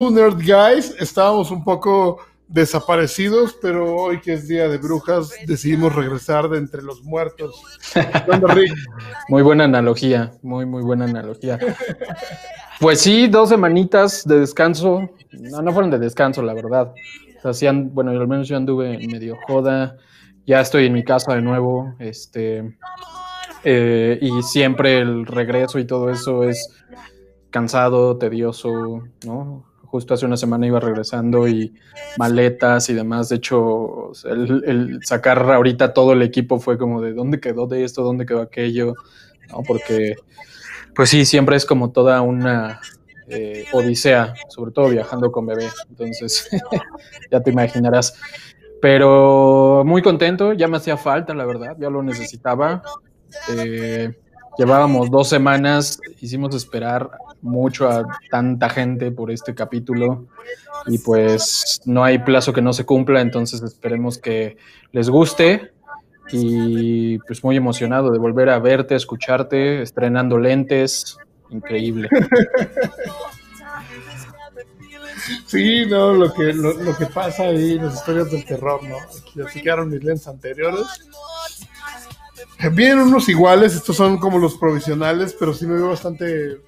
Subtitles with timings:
[0.00, 0.94] Nerd Guys.
[1.00, 6.82] Estábamos un poco desaparecidos, pero hoy que es Día de Brujas decidimos regresar de entre
[6.82, 7.60] los muertos.
[9.28, 11.58] Muy buena analogía, muy, muy buena analogía.
[12.78, 15.10] Pues sí, dos semanitas de descanso.
[15.32, 16.94] No, no fueron de descanso, la verdad.
[17.42, 19.96] Hacían, bueno, al menos yo anduve medio joda.
[20.46, 21.96] Ya estoy en mi casa de nuevo.
[21.98, 22.78] Este.
[23.64, 26.72] Eh, y siempre el regreso y todo eso es
[27.50, 29.67] cansado, tedioso, ¿no?
[29.90, 31.74] Justo hace una semana iba regresando y
[32.18, 33.30] maletas y demás.
[33.30, 38.02] De hecho, el, sacar ahorita todo el equipo fue como de dónde quedó de esto,
[38.02, 38.94] dónde quedó aquello,
[39.48, 39.62] ¿no?
[39.66, 40.16] Porque,
[40.94, 42.80] pues sí, siempre es como toda una
[43.28, 45.68] eh, odisea, sobre todo viajando con bebé.
[45.88, 46.48] Entonces,
[47.30, 48.14] ya te imaginarás.
[48.82, 52.82] Pero muy contento, ya me hacía falta, la verdad, ya lo necesitaba.
[53.56, 54.14] Eh,
[54.58, 57.10] llevábamos dos semanas, hicimos esperar
[57.42, 60.26] mucho a tanta gente por este capítulo
[60.86, 64.56] y pues no hay plazo que no se cumpla, entonces esperemos que
[64.92, 65.72] les guste
[66.30, 71.16] y pues muy emocionado de volver a verte, escucharte, estrenando lentes,
[71.50, 72.08] increíble.
[75.46, 78.96] Sí, no, lo que, lo, que pasa ahí, las historias del terror, ¿no?
[79.44, 80.86] Aquí quedaron mis lentes anteriores
[82.72, 86.60] Vienen unos iguales, estos son como los provisionales, pero sí me veo bastante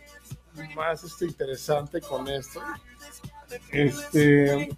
[0.81, 2.61] más este, interesante con esto.
[3.70, 4.69] Este,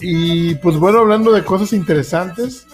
[0.00, 2.66] y pues bueno, hablando de cosas interesantes,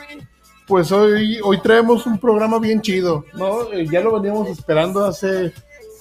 [0.66, 3.72] pues hoy, hoy traemos un programa bien chido, ¿no?
[3.72, 5.52] Eh, ya lo veníamos esperando hace,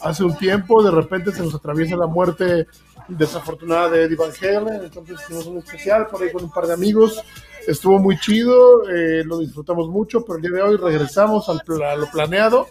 [0.01, 2.67] hace un tiempo, de repente se nos atraviesa la muerte
[3.07, 6.73] desafortunada de Eddie Van Halen, entonces hicimos un especial por ahí con un par de
[6.73, 7.23] amigos
[7.67, 11.95] Estuvo muy chido, eh, lo disfrutamos mucho, pero el día de hoy regresamos al, a
[11.97, 12.67] lo planeado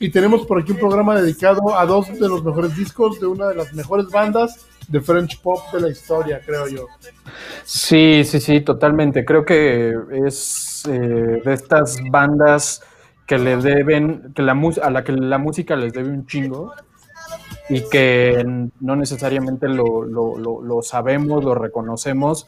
[0.00, 3.48] y tenemos por aquí un programa dedicado a dos de los mejores discos de una
[3.48, 6.86] de las mejores bandas de French Pop de la historia, creo yo.
[7.64, 9.24] Sí, sí, sí, totalmente.
[9.24, 12.82] Creo que es eh, de estas bandas
[13.26, 14.52] que le deben, que la
[14.82, 16.72] a la que la música les debe un chingo
[17.68, 18.42] y que
[18.80, 22.46] no necesariamente lo, lo, lo, lo sabemos, lo reconocemos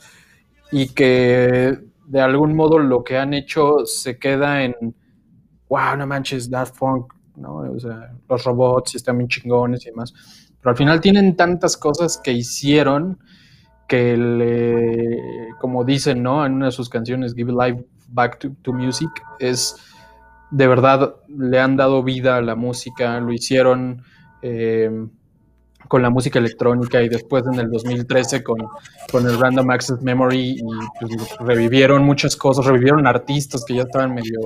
[0.72, 4.74] y que de algún modo lo que han hecho se queda en,
[5.68, 7.64] wow, no manches, Daft Punk, ¿no?
[7.64, 10.12] Los robots están bien chingones y demás.
[10.60, 13.18] Pero al final tienen tantas cosas que hicieron
[13.88, 15.18] que
[15.60, 16.46] como dicen, ¿no?
[16.46, 19.76] En una de sus canciones, Give Life Back to, Music, es
[20.52, 24.02] de verdad, le han dado vida a la música, lo hicieron.
[24.42, 24.90] Eh,
[25.90, 28.60] con la música electrónica y después en el 2013 con,
[29.26, 30.62] el Random Access Memory y
[31.00, 34.38] pues, revivieron muchas cosas, revivieron artistas que ya estaban medio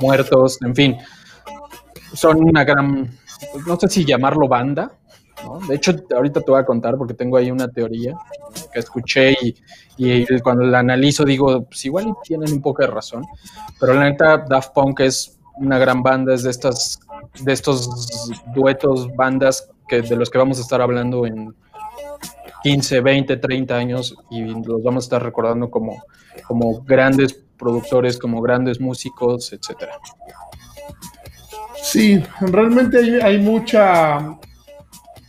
[0.00, 0.96] muertos, en fin,
[2.16, 3.10] son una gran,
[3.66, 4.92] no sé si llamarlo banda,
[5.68, 8.16] de hecho ahorita te voy a contar porque tengo ahí una teoría
[8.72, 9.36] que escuché
[9.98, 13.24] y, cuando la analizo digo, pues igual tienen un poco de razón,
[13.78, 17.00] pero la neta Daft Punk es una gran banda, es de estas
[17.42, 21.54] de estos duetos, bandas que, de los que vamos a estar hablando en
[22.62, 26.02] 15, 20, 30 años y los vamos a estar recordando como,
[26.46, 29.98] como grandes productores, como grandes músicos, etcétera.
[31.86, 34.38] Sí, realmente hay, mucha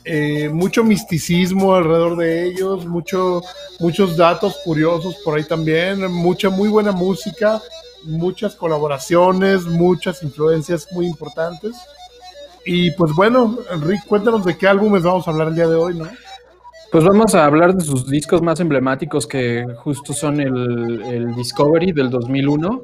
[0.04, 3.44] eh, mucho misticismo alrededor de ellos, mucho,
[3.80, 7.62] muchos datos curiosos por ahí también, mucha muy buena música,
[8.06, 11.76] muchas colaboraciones, muchas influencias muy importantes.
[12.66, 15.96] Y pues bueno, Rick, cuéntanos de qué álbumes vamos a hablar el día de hoy,
[15.96, 16.08] ¿no?
[16.92, 22.10] Pues vamos a hablar de sus discos más emblemáticos que justo son el, Discovery del
[22.10, 22.82] 2001,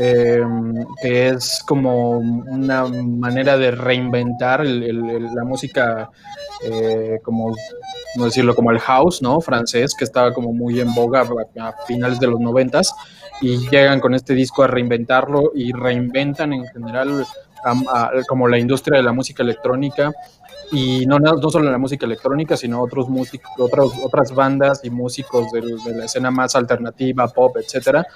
[0.00, 6.10] em, que es como una manera de reinventar la música,
[6.64, 7.54] eh, como,
[8.16, 9.40] no decirlo, como el house, ¿no?
[9.40, 11.28] Francés, que estaba como muy en boga
[11.58, 12.94] a, finales de los noventas,
[13.42, 17.26] y llegan con este disco a reinventarlo y reinventan en general
[18.26, 20.12] como la industria de la música electrónica
[20.72, 25.50] y no, no solo la música electrónica, sino otros músicos, otros, otras bandas y músicos
[25.52, 25.62] de,
[25.92, 28.06] la escena más alternativa, pop, etcétera.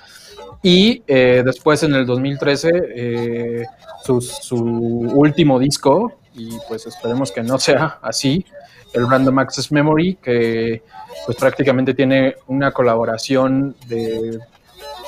[0.63, 3.67] Y eh, después en el 2013, eh,
[4.03, 8.45] su, su, último disco, y pues esperemos que no sea así,
[8.93, 10.83] el Random Access Memory, que
[11.27, 14.39] pues prácticamente tiene una colaboración de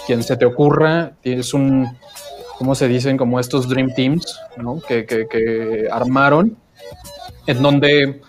[0.07, 1.89] quien se te ocurra, es un
[2.59, 3.17] ¿cómo se dicen?
[3.17, 4.81] Como estos Dream Teams, ¿no?
[4.81, 6.57] Que, armaron,
[7.47, 8.21] en donde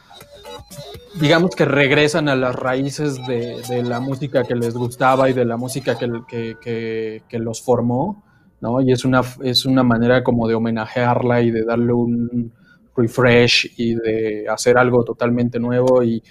[1.19, 5.57] digamos que regresan a las raíces de, la música que les gustaba y de la
[5.57, 8.23] música que, los formó,
[8.61, 8.81] ¿no?
[8.81, 12.51] Y es una, es una manera como de homenajearla y de darle un
[12.95, 16.23] refresh y de hacer algo totalmente nuevo y,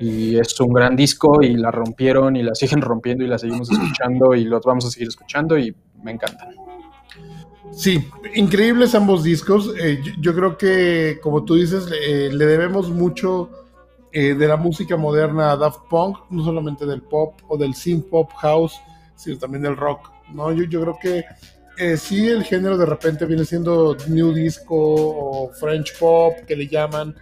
[0.00, 3.70] y es un gran disco y la rompieron y la siguen rompiendo y la seguimos
[3.70, 6.71] escuchando y los vamos a seguir escuchando y me encantan.
[7.72, 9.72] Sí, increíbles ambos discos.
[9.80, 13.50] Eh, yo, creo que, como tú dices, eh, le debemos mucho
[14.12, 18.08] eh, de la música moderna a Daft Punk, no solamente del pop o del synth
[18.08, 18.74] pop house,
[19.16, 20.10] sino también del rock.
[20.32, 20.52] ¿no?
[20.52, 21.24] Yo, yo creo que
[21.96, 27.16] sí el género de repente viene siendo new disco o French pop, que le llaman,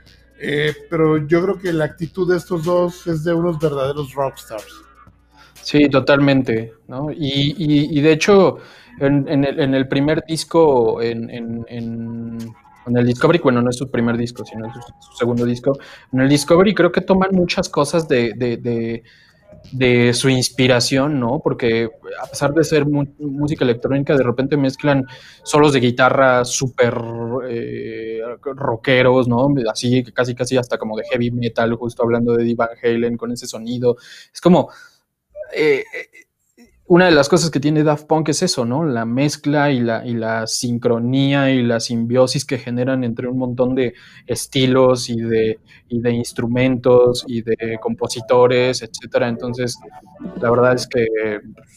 [0.91, 4.75] pero yo creo que la actitud de estos dos es de unos verdaderos rockstars.
[5.63, 7.11] Sí, totalmente, ¿no?
[7.11, 8.59] Y, y de hecho
[8.99, 9.45] en,
[9.75, 11.31] el, primer disco, en,
[12.95, 14.81] el Discovery, bueno, no es su primer disco, sino su,
[15.17, 15.79] segundo disco.
[16.13, 19.03] En el Discovery creo que toman muchas cosas de,
[20.13, 21.41] su inspiración, ¿no?
[21.43, 21.91] Porque
[22.23, 25.07] a pesar de ser música electrónica, de repente mezclan
[25.43, 26.95] solos de guitarra súper
[27.49, 29.49] eh, rockeros, ¿no?
[29.71, 33.47] Así, casi, casi hasta como de heavy metal, justo hablando de Van Halen con ese
[33.47, 33.97] sonido.
[34.33, 34.71] Es como...
[35.53, 35.85] Eh,
[36.91, 38.85] una de las cosas que tiene Daft Punk es eso, ¿no?
[38.85, 43.77] La mezcla y la, y la sincronía y la simbiosis que generan entre un montón
[43.77, 43.95] de
[44.27, 49.29] estilos y de, y de instrumentos y de compositores, etcétera.
[49.29, 49.79] Entonces,
[50.43, 51.07] la verdad es que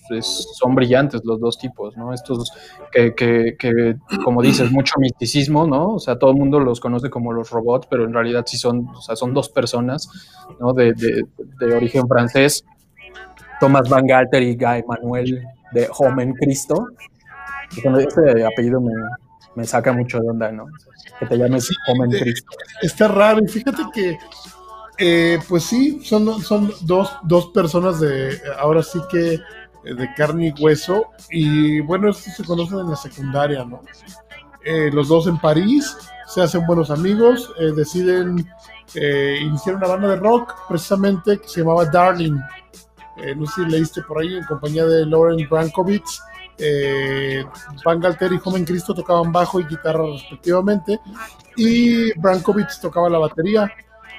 [0.09, 2.11] pues, son brillantes los dos tipos, ¿no?
[2.11, 2.51] Estos
[2.91, 3.95] que, que, que,
[4.25, 5.89] como dices, mucho misticismo, ¿no?
[5.93, 8.87] O sea, todo el mundo los conoce como los robots, pero en realidad sí son,
[8.87, 10.09] o sea, son dos personas,
[10.59, 10.73] ¿no?
[10.73, 11.21] De, de,
[11.59, 12.65] de origen francés
[13.63, 16.89] Thomas Van Galter y Guy Manuel de Homen Cristo.
[17.71, 18.81] Ese apellido
[19.55, 20.65] me, saca mucho de onda, ¿no?
[21.17, 22.51] Que te llames Homen Cristo.
[22.81, 24.17] Está raro, y fíjate que,
[24.97, 29.39] eh, pues sí, son, son dos, dos personas de, ahora sí que,
[29.89, 33.79] de carne y hueso, y bueno, estos se conocen en la secundaria, ¿no?
[34.65, 35.95] Eh, los dos en París,
[36.27, 38.45] se hacen buenos amigos, eh, deciden
[39.41, 42.37] iniciar una banda de rock, precisamente, que se llamaba Darling
[43.17, 46.21] eh, no sé si leíste por ahí, en compañía de Lauren Brankovitz.
[46.57, 47.43] Eh,
[47.83, 50.99] Van Galter y Joven Cristo tocaban bajo y guitarra respectivamente,
[51.55, 53.71] y Brankovitz tocaba la batería.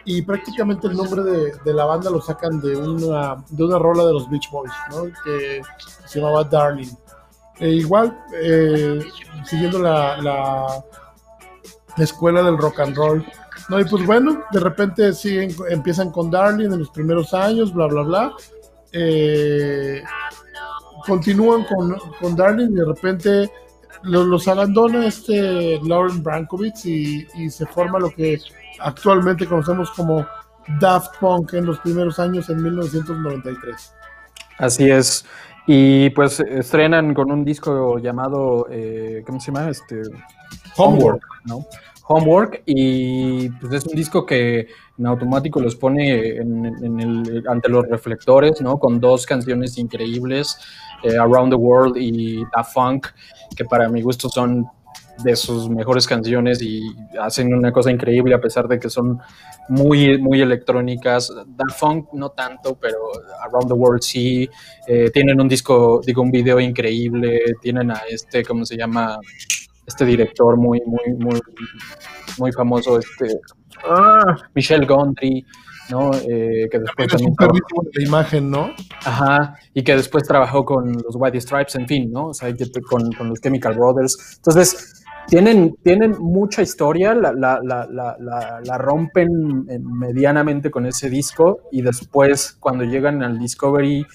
[0.06, 4.12] Y prácticamente el nombre de, la banda lo sacan de una, de una rola de
[4.12, 4.72] los Beach Boys,
[5.24, 5.62] que
[6.04, 6.90] se llamaba Darling.
[7.58, 9.00] E igual, eh,
[9.46, 10.84] siguiendo la, la,
[11.96, 13.24] escuela del rock and roll.
[13.70, 17.86] No, y pues bueno, de repente siguen, empiezan con Darling en los primeros años, bla,
[17.86, 18.32] bla, bla
[18.94, 20.02] eh,
[21.04, 23.50] continúan con, con, Darling y de repente
[24.04, 28.38] los, abandona este Lauren Brankovitz y, se forma lo que
[28.80, 30.26] actualmente conocemos como
[30.80, 33.94] Daft Punk en los primeros años en 1993.
[34.58, 35.24] Así es.
[35.66, 39.70] Y pues estrenan con un disco llamado, eh, ¿cómo se llama?
[39.70, 40.02] Este,
[40.76, 41.66] Homework, ¿no?
[42.06, 44.68] Homework y pues es un disco que
[44.98, 46.38] en automático los pone
[47.48, 48.78] ante los reflectores, ¿no?
[48.78, 50.58] Con dos canciones increíbles,
[51.02, 53.08] eh, Around the World y Da Funk,
[53.56, 54.66] que para mi gusto son
[55.22, 56.82] de sus mejores canciones y
[57.20, 59.20] hacen una cosa increíble a pesar de que son
[59.68, 61.32] muy, muy electrónicas.
[61.46, 62.98] Da Funk no tanto, pero
[63.42, 64.48] Around the World sí.
[64.86, 67.40] Eh, tienen un disco, digo, un video increíble.
[67.62, 69.18] Tienen a este, ¿cómo se llama?
[69.86, 71.40] Este director muy, muy, muy,
[72.38, 73.40] muy famoso, este,
[73.84, 75.44] ah, Michel Gondry,
[75.90, 76.10] ¿no?
[76.14, 77.34] Eh, que después también
[77.92, 78.70] la imagen, ¿no?
[79.04, 82.28] Ajá, y que después trabajó con los White Stripes, en fin, ¿no?
[82.28, 82.54] O sea,
[82.88, 84.36] con, con los Chemical Brothers.
[84.36, 88.16] Entonces, tienen, tienen mucha historia, la, la, la,
[88.62, 94.06] la, rompen medianamente con ese disco y después cuando llegan al Discovery,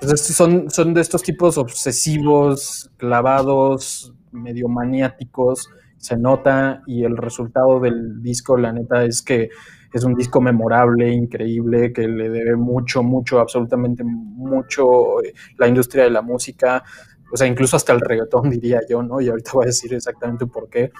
[0.00, 7.80] pues son, son de estos tipos obsesivos, clavados, medio maniáticos, se nota y el resultado
[7.80, 9.50] del disco, la neta, es que
[9.92, 16.04] es un disco memorable, increíble, que le debe mucho, mucho, absolutamente mucho eh, la industria
[16.04, 16.84] de la música,
[17.32, 19.20] o sea, incluso hasta el reggaetón, diría yo, ¿no?
[19.20, 20.90] Y ahorita voy a decir exactamente por qué,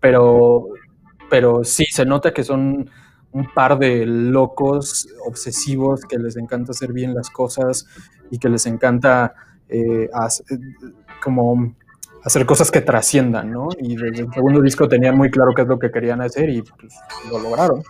[0.00, 0.68] pero,
[1.28, 2.88] pero sí, se nota que son
[3.32, 7.86] un par de locos obsesivos que les encanta hacer bien las cosas
[8.30, 9.34] y que les encanta
[9.68, 10.46] eh, hacer,
[11.20, 11.74] como
[12.24, 13.68] hacer cosas que trasciendan, ¿no?
[13.78, 16.62] Y desde el segundo disco tenían muy claro qué es lo que querían hacer y
[16.62, 16.94] pues,
[17.30, 17.82] lo lograron.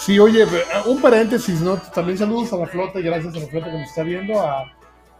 [0.00, 0.44] Sí, oye,
[0.86, 1.76] un paréntesis, ¿no?
[1.76, 4.64] También saludos a la flota gracias a la flota que nos está viendo, a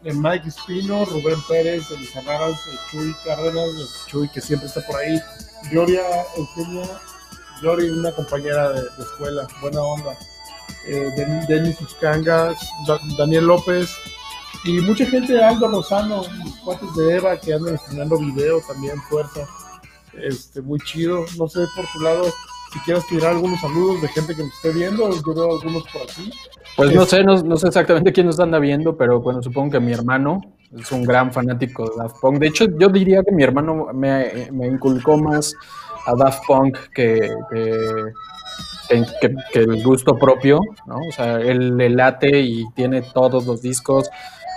[0.03, 2.57] eh, Mike Espino, Rubén Pérez, Elizabeth,
[2.91, 5.21] Chuy Cárdenas, Chuy que siempre está por ahí,
[5.71, 6.03] Gloria
[6.37, 6.89] Eugenia,
[7.61, 10.19] Gloria, una compañera de, escuela, buena onda,
[10.89, 12.59] eh, Denis Uscangas,
[13.17, 13.89] Daniel López,
[14.64, 16.23] y mucha gente, Aldo Rosano,
[16.64, 19.47] cuates de Eva que andan estrenando video también, fuerza.
[20.14, 21.25] Este, muy chido.
[21.38, 22.25] No sé por tu lado
[22.73, 26.02] si quieres tirar algunos saludos de gente que nos esté viendo, yo veo algunos por
[26.02, 26.31] aquí.
[26.76, 29.92] Pues no sé, no, sé exactamente quién nos anda viendo, pero bueno, supongo que mi
[29.92, 30.40] hermano
[30.75, 32.38] es un gran fanático de Daft Punk.
[32.38, 35.54] De hecho, yo diría que mi hermano me, me inculcó más
[36.07, 40.97] a Daft Punk que, que, el gusto propio, ¿no?
[40.97, 44.09] O sea, él le late y tiene todos los discos.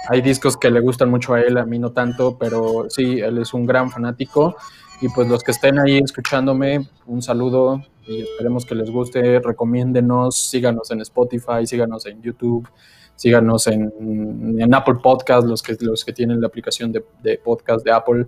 [0.10, 3.40] Hay discos que le gustan mucho a él, a mí no tanto, pero sí, él
[3.40, 4.56] es un gran fanático.
[5.02, 9.40] Y pues los que estén ahí escuchándome, un saludo y esperemos que les guste.
[9.40, 12.68] Recomiéndenos, síganos en Spotify, síganos en YouTube,
[13.16, 18.28] síganos en, Apple Podcast, los que, los que tienen la aplicación de podcast de Apple.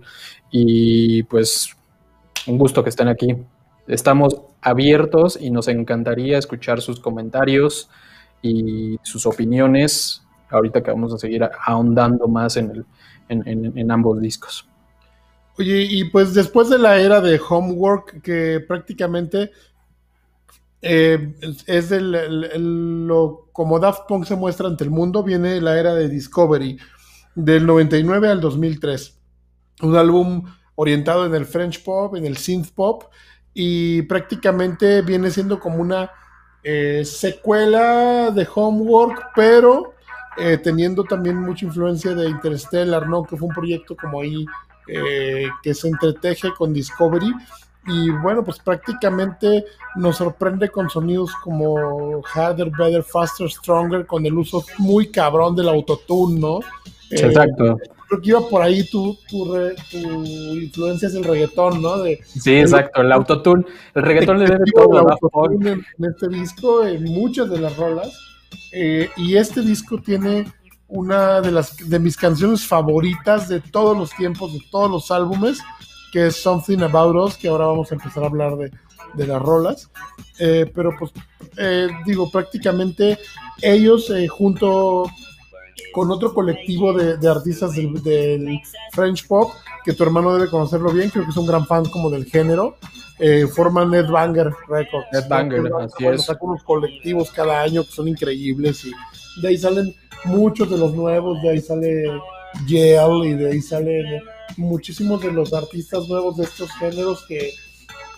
[0.50, 1.74] Y pues
[2.46, 3.36] un gusto que estén aquí.
[3.86, 7.88] Estamos abiertos y nos encantaría escuchar sus comentarios
[8.42, 14.68] y sus opiniones ahorita que vamos a seguir ahondando más en, ambos discos.
[15.58, 19.50] Oye, y pues después de la era de Homework, que prácticamente
[20.80, 21.34] eh,
[21.66, 26.08] es el, lo, como Daft Punk se muestra ante el mundo, viene la era de
[26.08, 26.78] Discovery,
[27.34, 29.18] del 99 al 2003.
[29.82, 30.44] Un álbum
[30.76, 33.04] orientado en el French pop, en el synth pop,
[33.52, 36.10] y prácticamente viene siendo como una
[36.62, 39.94] eh, secuela de Homework, pero
[40.38, 43.24] eh, teniendo también mucha influencia de Interstellar, ¿no?
[43.24, 44.46] Que fue un proyecto como ahí
[44.86, 47.32] eh, que se entreteje con Discovery.
[47.86, 49.64] Y bueno, pues prácticamente
[49.96, 55.68] nos sorprende con sonidos como Harder, Better, Faster, Stronger, con el uso muy cabrón del
[55.68, 56.60] autotune, ¿no?
[57.10, 57.78] Exacto
[58.08, 59.56] creo que iba por ahí tu, tu,
[60.54, 61.98] influencia es el reggaetón, ¿no?
[61.98, 63.64] De, sí, exacto, el autotune.
[63.94, 68.27] El reggaetón le debe todo el en, en, este disco, en muchas de las rolas.
[68.72, 70.46] Eh, y este disco tiene
[70.88, 75.58] una de las de mis canciones favoritas de todos los tiempos, de todos los álbumes,
[76.12, 78.70] que es Something About Us, que ahora vamos a empezar a hablar de,
[79.14, 79.90] de las rolas.
[80.38, 81.12] Eh, pero pues
[81.56, 83.18] eh, digo, prácticamente
[83.60, 85.04] ellos junto
[85.92, 88.60] con otro colectivo de, artistas del,
[88.92, 89.50] French Pop,
[89.84, 92.76] que tu hermano debe conocerlo bien, creo que es un gran fan como del género.
[93.18, 95.06] Eh, forman Ed Banger Records.
[95.12, 96.24] Ed Banger, así es.
[96.24, 98.92] Sacan unos colectivos cada año que son increíbles y
[99.40, 99.94] de ahí salen
[100.24, 102.04] muchos de los nuevos, de ahí sale
[102.66, 104.22] Yale y de ahí salen
[104.56, 107.52] muchísimos de los artistas nuevos de estos géneros que,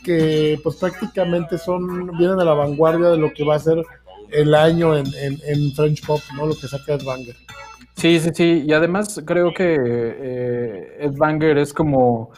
[0.05, 3.83] que pues prácticamente son, vienen a la vanguardia de lo que va a ser
[4.31, 6.47] el año en, en, French Pop, ¿no?
[6.47, 7.37] Lo que saca Ed Banger.
[7.97, 8.65] Sí, sí, sí.
[8.67, 12.31] Y además creo que eh, Ed Banger es como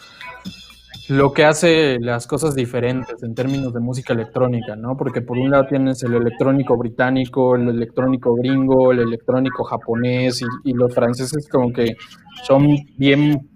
[1.09, 4.97] lo que hace las cosas diferentes en términos de música electrónica, ¿no?
[4.97, 10.73] Porque por un lado tienes el electrónico británico, el electrónico gringo, el electrónico japonés y,
[10.73, 11.97] los franceses como que
[12.45, 12.67] son
[12.97, 13.49] bien,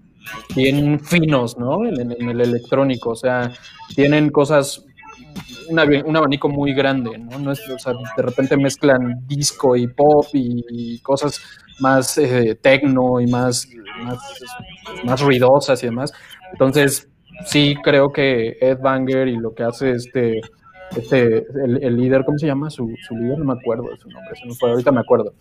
[0.54, 1.86] bien finos, ¿no?
[1.86, 3.52] En, el electrónico, o sea,
[3.94, 4.84] tienen cosas
[5.68, 7.52] un abanico muy grande, ¿no?
[7.52, 11.40] de repente mezclan disco y pop y, cosas
[11.80, 13.68] más eh, tecno y más,
[15.04, 16.12] más, ruidosas y demás.
[16.52, 17.08] Entonces,
[17.44, 20.40] sí creo que Ed Banger y lo que hace este,
[20.96, 22.70] este el, líder, ¿cómo se llama?
[22.70, 25.34] Su, líder, no me acuerdo de su nombre, ahorita me acuerdo.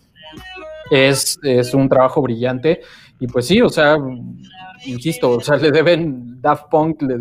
[0.90, 2.80] Es, es un trabajo brillante
[3.18, 3.96] y pues sí, o sea,
[4.84, 7.18] insisto, o sea, le deben Daft Punk, le,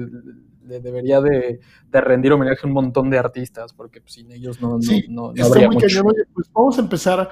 [0.80, 1.60] debería de,
[1.92, 4.78] rendir homenaje a un montón de artistas, porque pues, sin ellos no,
[5.10, 6.04] no, habría mucho.
[6.34, 7.30] pues vamos a empezar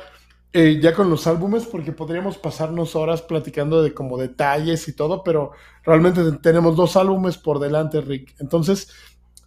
[0.53, 5.23] eh, ya con los álbumes, porque podríamos pasarnos horas platicando de como detalles y todo,
[5.23, 5.51] pero
[5.83, 8.35] realmente tenemos dos álbumes por delante, Rick.
[8.39, 8.89] Entonces,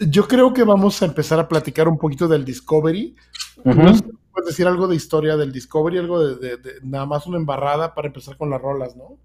[0.01, 3.15] yo creo que vamos a empezar a platicar un poquito del Discovery.
[3.63, 5.99] ¿Puedes decir algo de historia del Discovery?
[5.99, 9.17] Algo de nada más una embarrada para empezar con las rolas, ¿no?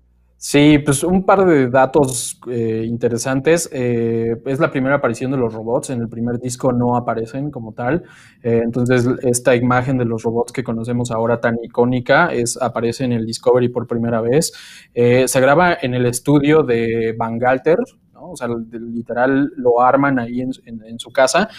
[0.43, 3.69] Sí, pues un par de datos eh, interesantes.
[3.71, 5.91] Eh, es la primera aparición de los robots.
[5.91, 8.05] En el primer disco no aparecen como tal.
[8.41, 13.11] Eh, entonces, esta imagen de los robots que conocemos ahora tan icónica es, aparece en
[13.11, 14.51] el Discovery por primera vez.
[14.95, 17.77] se graba en el estudio de Van Galter,
[18.11, 18.31] ¿no?
[18.31, 21.49] o sea, literal lo arman ahí en su casa.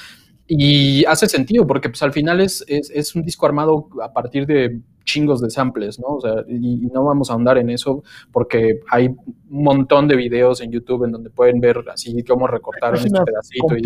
[0.47, 4.81] Y hace sentido, porque pues al final es, es, un disco armado a partir de
[5.05, 6.17] chingos de samples, ¿no?
[6.17, 10.61] O sea, y, no vamos a ahondar en eso porque hay un montón de videos
[10.61, 13.77] en YouTube en donde pueden ver así cómo recortaron este pedacito.
[13.77, 13.83] y,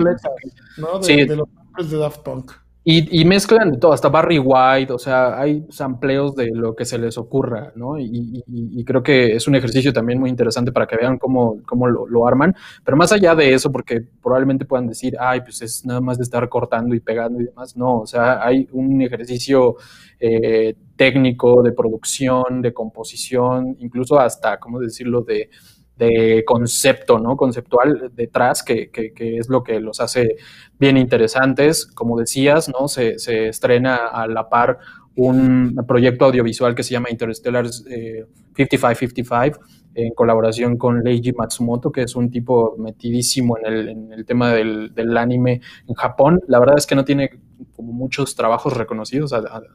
[0.81, 0.99] ¿no?
[0.99, 1.25] De, sí.
[1.25, 2.53] de los samples de Daft Punk.
[2.89, 6.99] Y, mezclan de todo, hasta Barry White, o sea, hay sampleos de lo que se
[6.99, 7.99] les ocurra, ¿no?
[7.99, 12.27] Y, creo que es un ejercicio también muy interesante para que vean cómo, cómo lo,
[12.29, 12.55] arman.
[12.85, 16.23] Pero más allá de eso, porque probablemente puedan decir, ay, pues es nada más de
[16.23, 17.77] estar cortando y pegando y demás.
[17.77, 19.75] No, o sea, hay un ejercicio
[20.21, 25.51] eh, técnico de producción, de composición, incluso hasta, ¿cómo decirlo?, de
[25.97, 27.37] de concepto, ¿no?
[27.37, 30.37] Conceptual detrás, que, que, es lo que los hace
[30.79, 31.87] bien interesantes.
[31.87, 32.89] Como decías, ¿no?
[32.89, 33.17] Se,
[33.49, 34.79] estrena a la par
[35.15, 39.61] un proyecto audiovisual que se llama Interstellar 5555
[39.95, 44.53] en colaboración con Leiji Matsumoto, que es un tipo metidísimo en el, en el tema
[44.53, 46.43] del, del, anime en Japón.
[46.49, 47.31] La verdad es que no tiene
[47.75, 49.35] como muchos trabajos reconocidos,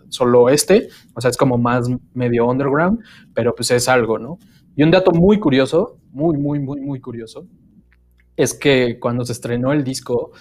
[0.10, 3.00] solo este, o sea, es como más medio underground,
[3.34, 4.38] pero pues es algo, ¿no?
[4.75, 7.48] Y un dato muy curioso, muy, muy, muy, muy curioso,
[8.36, 10.32] es que cuando se estrenó el disco,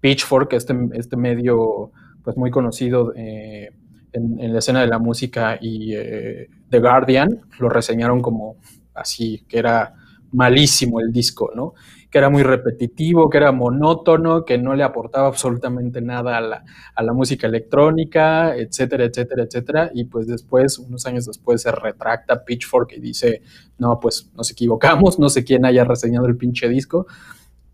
[0.00, 1.90] Pitchfork, este, este medio
[2.22, 3.70] pues muy conocido eh,
[4.12, 8.56] en, la escena de la música y eh, The Guardian, lo reseñaron como
[8.94, 9.94] así, que era
[10.32, 11.74] malísimo el disco, ¿no?
[12.16, 16.64] Que era muy repetitivo, que era monótono, que no le aportaba absolutamente nada a la,
[16.94, 19.90] a la, música electrónica, etcétera, etcétera, etcétera.
[19.92, 23.42] Y pues después, unos años después, se retracta Pitchfork y dice,
[23.76, 27.06] no, pues nos equivocamos, no sé quién haya reseñado el pinche disco,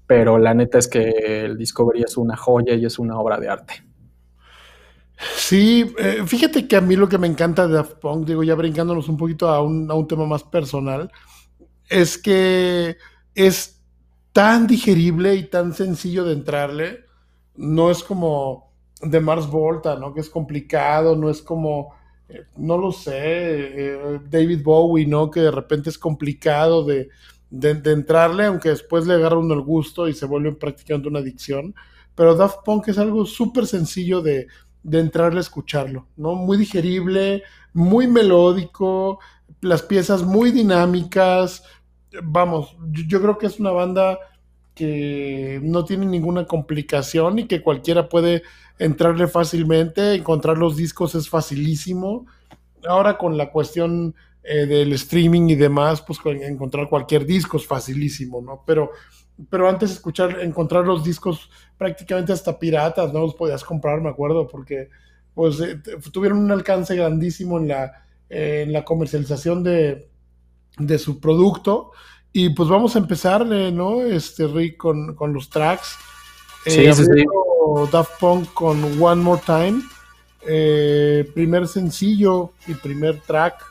[0.09, 3.49] pero la neta es que el Discovery es una joya y es una obra de
[3.49, 3.75] arte.
[5.37, 8.57] Sí, eh, fíjate que a mí lo que me encanta de Daft Punk, digo, ya
[8.57, 11.13] brincándonos un poquito a un, a un tema más personal,
[11.89, 12.97] es que
[13.37, 13.82] es
[14.33, 17.05] tan digerible y tan sencillo de entrarle.
[17.57, 18.73] No es como
[19.03, 20.15] de Mars Volta, ¿no?
[20.15, 21.95] Que es complicado, no es como,
[22.29, 25.31] eh, no lo sé, eh, David Bowie, ¿no?
[25.31, 27.09] Que de repente es complicado de,
[27.51, 31.75] de, entrarle, aunque después le agarra el gusto y se vuelve prácticamente una adicción.
[32.15, 34.47] Pero Daft Punk es algo súper sencillo de,
[34.83, 36.35] de entrarle a escucharlo, ¿no?
[36.35, 39.19] Muy digerible, muy melódico,
[39.61, 41.65] las piezas muy dinámicas.
[42.23, 44.19] Vamos, yo, creo que es una banda
[44.75, 48.43] que no tiene ninguna complicación y que cualquiera puede
[48.79, 52.27] entrarle fácilmente, encontrar los discos es facilísimo.
[52.87, 58.43] Ahora con la cuestión eh, del streaming y demás, pues encontrar cualquier disco es facilísimo,
[58.43, 58.63] ¿no?
[58.67, 58.91] Pero
[59.51, 64.47] pero antes escuchar, encontrar los discos prácticamente hasta piratas, no los podías comprar, me acuerdo,
[64.47, 64.89] porque
[65.35, 65.81] pues eh,
[66.13, 70.09] tuvieron un alcance grandísimo en la, en la comercialización de,
[70.87, 71.93] de, su producto.
[72.33, 74.03] Y pues vamos a empezar, eh, ¿no?
[74.03, 75.97] Este Rick con, con los tracks.
[76.65, 77.25] Sí, eh, sí, sí.
[77.91, 79.83] Daft Punk con One More Time.
[80.47, 83.63] Eh, primer sencillo y primer track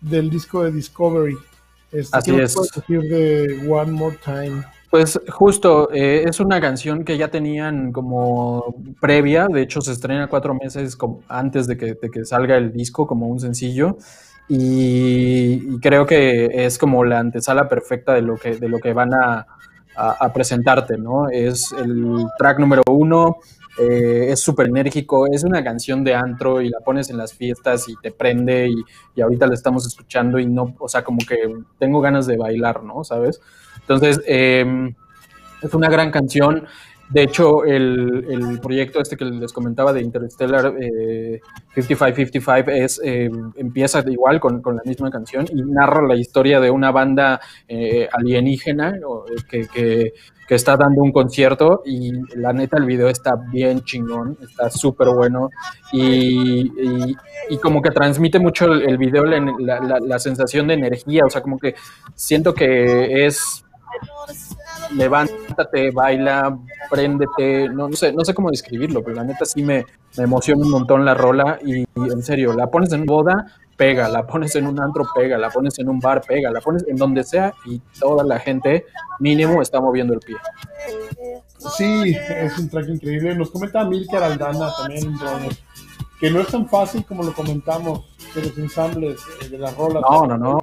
[0.00, 1.36] del disco de Discovery.
[1.92, 2.54] Este, Así es.
[2.74, 4.64] decir de One More Time?
[4.90, 10.28] Pues justo, eh, es una canción que ya tenían como previa, de hecho se estrena
[10.28, 10.96] cuatro meses
[11.28, 13.98] antes de que, salga el disco como un sencillo
[14.48, 19.14] y, creo que es como la antesala perfecta de lo que, de lo que van
[19.14, 19.46] a,
[20.32, 21.28] presentarte, ¿no?
[21.28, 23.38] Es el track número uno,
[23.80, 27.88] eh, es súper enérgico, es una canción de antro y la pones en las fiestas
[27.88, 28.76] y te prende y,
[29.16, 32.84] y ahorita la estamos escuchando y no, o sea, como que tengo ganas de bailar,
[32.84, 33.02] ¿no?
[33.02, 33.40] ¿Sabes?
[33.80, 34.94] Entonces, em,
[35.62, 36.66] es una gran canción.
[37.10, 40.74] De hecho, el, proyecto este que les comentaba de Interstellar
[41.74, 46.70] 5555 eh, es, em, empieza igual con, la misma canción y narra la historia de
[46.70, 48.94] una banda eh, alienígena
[49.48, 50.12] que, que,
[50.48, 55.50] está dando un concierto y la neta el video está bien chingón, está súper bueno
[55.92, 56.70] y,
[57.62, 61.74] como que transmite mucho el, video la, la sensación de energía, o sea, como que
[62.14, 63.62] siento que es
[64.94, 66.58] levántate, baila,
[66.90, 69.84] préndete, no, no, sé, no sé cómo describirlo, pero la neta sí me,
[70.16, 73.46] emociona un montón la rola y, en serio, la pones en boda,
[73.76, 76.84] pega, la pones en un antro, pega, la pones en un bar, pega, la pones
[76.88, 78.86] en donde sea y toda la gente
[79.20, 80.36] mínimo está moviendo el pie.
[81.76, 83.34] Sí, es un track increíble.
[83.34, 85.14] Nos comenta Milka Aldana también,
[86.20, 90.02] que no es tan fácil como lo comentamos de los ensambles eh, de las rolas.
[90.08, 90.58] No, no, no.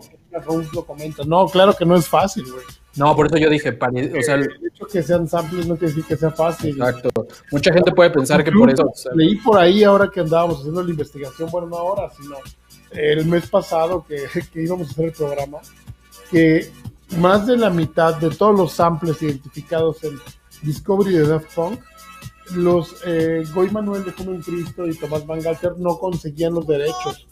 [0.74, 1.24] lo comenta.
[1.26, 2.66] No, claro que no es fácil, güey.
[2.96, 6.06] No, por eso yo dije, o sea, el hecho que sean samples no quiere decir
[6.06, 6.78] que sea fácil.
[6.78, 7.10] Exacto.
[7.52, 8.92] Mucha gente puede pensar que por eso.
[9.14, 12.38] leí por ahí ahora que andábamos haciendo la investigación, bueno, no ahora, sino
[12.92, 15.60] el mes pasado que, que íbamos a hacer el programa,
[16.32, 16.72] que
[17.18, 20.20] más de la mitad de todos los samples identificados en
[20.64, 21.80] Discovery de Daft Punk,
[22.54, 27.28] los eh, Goy Manuel de Como Cristo y Tomás Van Galter no conseguían los derechos.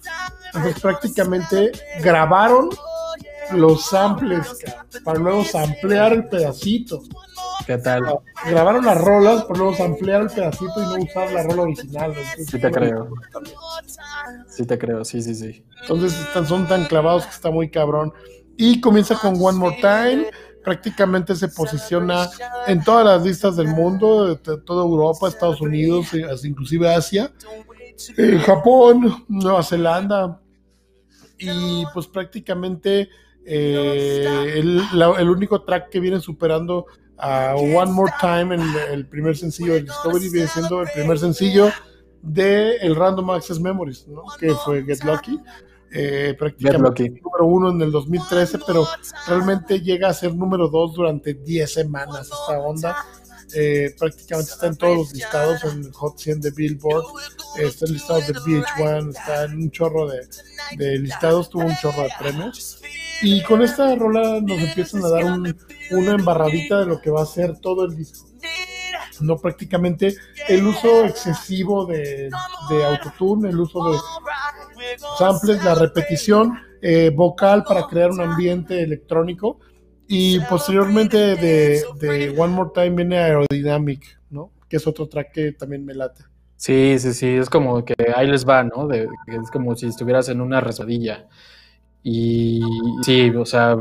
[0.48, 1.72] Entonces prácticamente
[2.02, 2.70] grabaron
[3.52, 4.64] los samples
[5.04, 7.02] para luego samplear el pedacito.
[7.66, 8.20] ¿Qué tal?
[8.46, 12.14] Grabaron las rolas para luego samplear el pedacito y no usar la rola original.
[12.38, 13.10] sí te creo.
[14.48, 15.66] Sí te creo, sí, sí, sí.
[15.82, 16.14] Entonces
[16.48, 18.14] son tan clavados que está muy cabrón.
[18.58, 20.28] Y comienza con One More Time.
[20.64, 22.30] Prácticamente se posiciona
[22.68, 26.08] en todas las listas del mundo, de toda Europa, Estados Unidos,
[26.44, 27.34] inclusive Asia,
[28.18, 30.40] eh, Japón, Nueva Zelanda.
[31.38, 33.10] Y pues prácticamente
[33.46, 36.86] Eh, el, único track que viene superando
[37.18, 41.70] a One More Time en el primer sencillo de Discovery viene siendo el primer sencillo
[42.22, 44.24] de el Random Access Memories, ¿no?
[44.40, 45.40] que fue Get Lucky.
[45.96, 48.88] Eh, prácticamente número uno en el 2013, pero
[49.28, 52.96] realmente llega a ser número dos durante 10 semanas esta onda.
[53.56, 57.06] Eh, prácticamente está en todos los listados, en Hot 100 de Billboard,
[57.58, 60.28] está en listados de VH1, está en un chorro de,
[60.78, 62.82] de listados, tuvo un chorro de premios.
[63.22, 65.24] Y con esta rola nos empiezan a dar
[65.92, 68.28] una embarradita de lo que va a ser todo el disco.
[69.22, 70.16] No prácticamente
[70.50, 72.30] el uso excesivo de,
[72.70, 74.00] de autotune, el uso de
[75.18, 79.60] samples, la repetición eh, vocal para crear un ambiente electrónico
[80.08, 84.52] y posteriormente de, One More Time viene Aerodynamic, ¿no?
[84.68, 86.24] Que es otro track que también me late.
[86.56, 88.90] Sí, sí, sí, es como que ahí les va, ¿no?
[88.92, 91.28] es como si estuvieras en una resodilla.
[92.04, 92.62] Y
[93.02, 93.78] sí, o sea,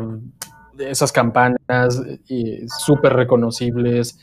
[0.78, 2.02] esas campanas
[2.85, 4.18] súper reconocibles.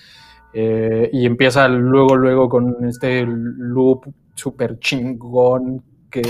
[0.51, 6.21] Eh, y empieza luego, luego con este loop súper chingón que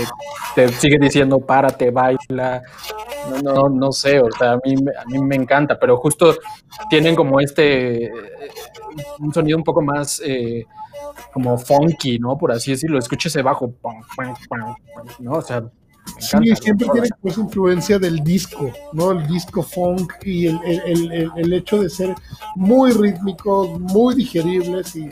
[0.54, 2.62] te sigue diciendo párate, baila.
[3.42, 6.34] No, no, no sé, o sea, a mí, a mí me encanta, pero justo
[6.88, 8.12] tienen como este, eh,
[9.18, 10.64] un sonido un poco más eh,
[11.32, 12.38] como funky, ¿no?
[12.38, 13.74] Por así decirlo, ese bajo,
[15.18, 15.32] ¿no?
[15.32, 15.62] O sea,
[16.18, 19.12] Sí, siempre tiene pues influencia del disco, ¿no?
[19.12, 22.14] El disco funk y el, el, el, hecho de ser
[22.56, 25.10] muy rítmicos, muy digeribles y,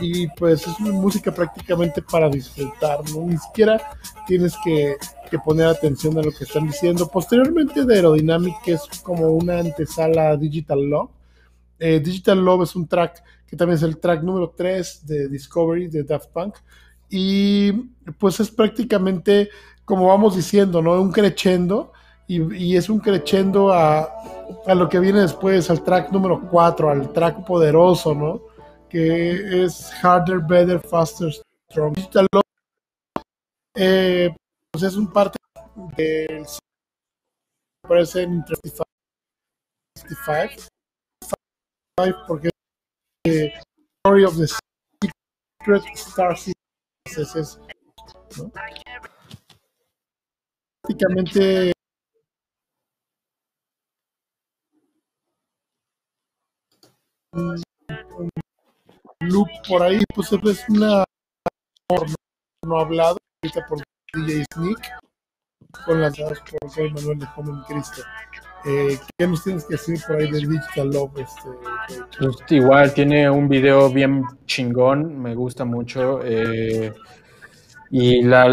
[0.00, 3.26] y pues es una música prácticamente para disfrutar, ¿no?
[3.26, 3.80] Ni siquiera
[4.26, 4.96] tienes que,
[5.44, 7.06] poner atención a lo que están diciendo.
[7.08, 11.10] Posteriormente de Aerodynamic, que es como una antesala Digital Love.
[11.78, 15.88] Eh, Digital Love es un track que también es el track número 3 de Discovery
[15.88, 16.56] de Daft Punk.
[17.08, 17.72] Y
[18.18, 19.50] pues es prácticamente
[19.84, 21.00] como vamos diciendo, ¿no?
[21.00, 21.92] Un crescendo
[22.28, 24.08] y, es un crescendo a,
[24.64, 28.49] a, lo que viene después, al track número 4, al track poderoso, ¿no?
[28.90, 31.32] Que es Harder, Better, Faster,
[31.70, 31.94] Strong.
[33.76, 34.28] Eh,
[34.72, 35.38] pues es un parte
[35.96, 36.44] del
[37.86, 38.84] parece en 35
[42.26, 42.50] porque
[43.26, 43.52] eh,
[44.04, 46.54] Story of the Secret Star System
[48.38, 48.52] ¿no?
[50.82, 51.72] prácticamente
[57.32, 57.62] un,
[59.20, 61.04] loop por ahí, pues es una
[62.66, 63.78] no, hablado ahorita por
[64.14, 65.00] DJ Sneak
[65.84, 68.02] con las por Soy Manuel de Joven Cristo.
[68.66, 71.18] Eh, ¿Qué nos tienes que decir por ahí de Digital Love?
[71.18, 71.48] Este,
[72.18, 76.20] pues igual, tiene un video bien chingón, me gusta mucho.
[76.22, 76.92] Eh,
[77.90, 78.46] y la,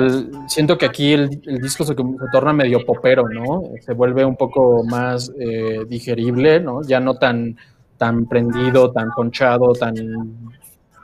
[0.47, 1.29] siento que aquí el,
[1.61, 1.95] disco se,
[2.31, 3.63] torna medio popero, ¿no?
[3.81, 6.81] Se vuelve un poco más eh, digerible, ¿no?
[6.83, 7.57] Ya no tan,
[7.97, 9.95] tan prendido, tan ponchado, tan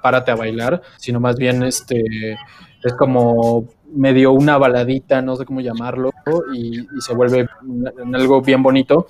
[0.01, 2.33] párate a bailar, sino más bien este,
[2.83, 6.11] es como medio una baladita, no sé cómo llamarlo,
[6.53, 7.47] y, se vuelve
[8.13, 9.07] algo bien bonito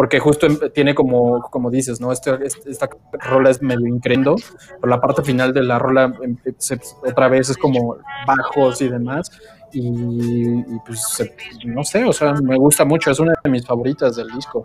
[0.00, 2.10] porque justo em, tiene como, como dices, ¿no?
[2.10, 4.34] Este, esta rola es medio increndo,
[4.80, 6.38] pero la parte final de la rola em,
[7.06, 9.30] otra vez es como bajos y demás,
[9.72, 11.02] y, pues
[11.66, 14.64] no sé, o sea, me gusta mucho, es una de mis favoritas del disco.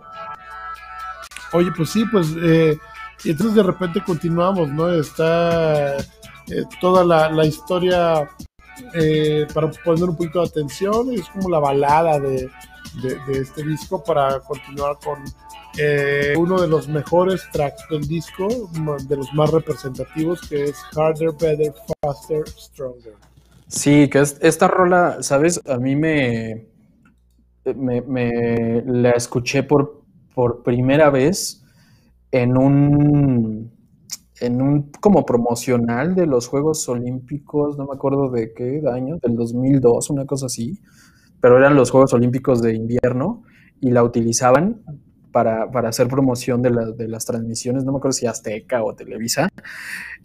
[1.56, 2.78] Oye, pues sí, pues, eh,
[3.24, 4.90] y entonces de repente continuamos, ¿no?
[4.92, 8.28] Está eh, toda la, historia
[8.94, 12.50] eh, para poner un poquito de atención, es como la balada de
[13.02, 15.22] de, este disco para continuar con
[16.38, 18.48] uno de los mejores tracks del disco,
[19.06, 23.12] de los más representativos, que es Harder, Better, Faster, Stronger.
[23.68, 25.60] Sí, que es, esta rola, ¿sabes?
[25.66, 26.66] A mí me,
[27.74, 30.02] me, la escuché por,
[30.36, 31.64] por primera vez
[32.30, 33.72] en un
[34.38, 39.34] en un como promocional de los Juegos Olímpicos, no me acuerdo de qué año, del
[39.34, 40.78] 2002, una cosa así,
[41.40, 43.44] pero eran los Juegos Olímpicos de invierno
[43.80, 44.82] y la utilizaban
[45.32, 49.48] para, hacer promoción de, las transmisiones, no me acuerdo si Azteca o Televisa,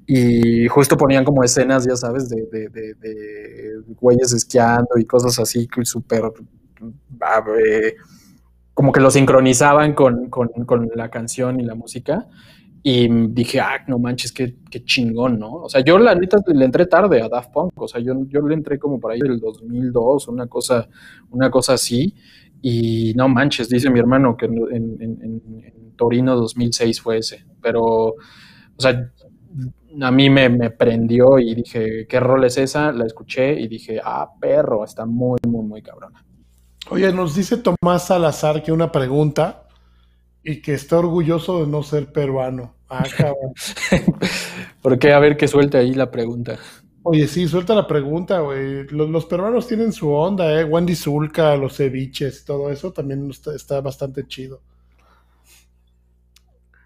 [0.05, 6.23] y justo ponían como escenas, ya sabes, de, de, güeyes esquiando y cosas así, súper,
[8.81, 12.27] como que lo sincronizaban con, con la canción y la música,
[12.81, 15.51] y dije, ah, no manches, qué, qué, chingón, ¿no?
[15.51, 18.41] O sea, yo la neta le entré tarde a Daft Punk, o sea, yo, yo
[18.41, 20.89] le entré como por ahí del 2002, una cosa,
[21.29, 22.15] una cosa así,
[22.59, 25.41] y no manches, dice mi hermano que en, en,
[25.95, 29.11] Torino 2006 fue ese, pero, o sea,
[30.01, 32.91] a mí me, me, prendió y dije, ¿qué rol es esa?
[32.91, 36.25] La escuché y dije, ah, perro, está muy, muy, muy cabrona.
[36.91, 39.63] Oye, nos dice Tomás Salazar que una pregunta
[40.43, 42.75] y que está orgulloso de no ser peruano.
[42.89, 43.53] Ah, cabrón.
[44.81, 45.13] ¿Por qué?
[45.13, 46.59] A ver que suelte ahí la pregunta.
[47.03, 48.87] Oye, sí, suelta la pregunta, güey.
[48.89, 50.65] Los, peruanos tienen su onda, ¿eh?
[50.65, 54.61] Wendy Zulka, los ceviches, todo eso también está, bastante chido.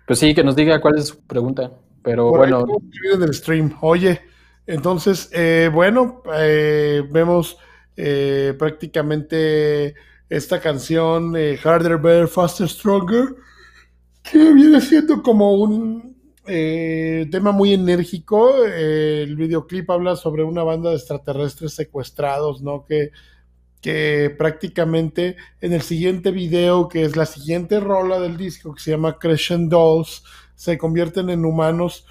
[0.06, 1.72] Pues sí, que nos diga cuál es su pregunta.
[2.04, 2.64] Pero bueno.
[3.12, 3.76] En el stream.
[3.82, 4.22] Oye,
[4.68, 7.58] entonces, eh, bueno, eh, vemos
[7.98, 9.96] eh, prácticamente
[10.30, 13.36] esta canción Harder, Better, Faster, Stronger,
[14.24, 18.64] que viene siendo como un tema muy enérgico.
[18.66, 22.86] el videoclip habla sobre una banda de extraterrestres secuestrados, ¿no?
[22.86, 23.12] Que,
[23.82, 28.92] que prácticamente en el siguiente video, que es la siguiente rola del disco, que se
[28.92, 29.18] llama
[29.70, 30.24] Dolls,
[30.56, 32.06] se convierten en humanos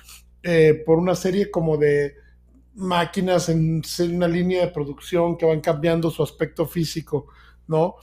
[0.85, 2.15] por una serie como de
[2.75, 7.29] máquinas en, una línea de producción que van cambiando su aspecto físico,
[7.67, 7.97] ¿no?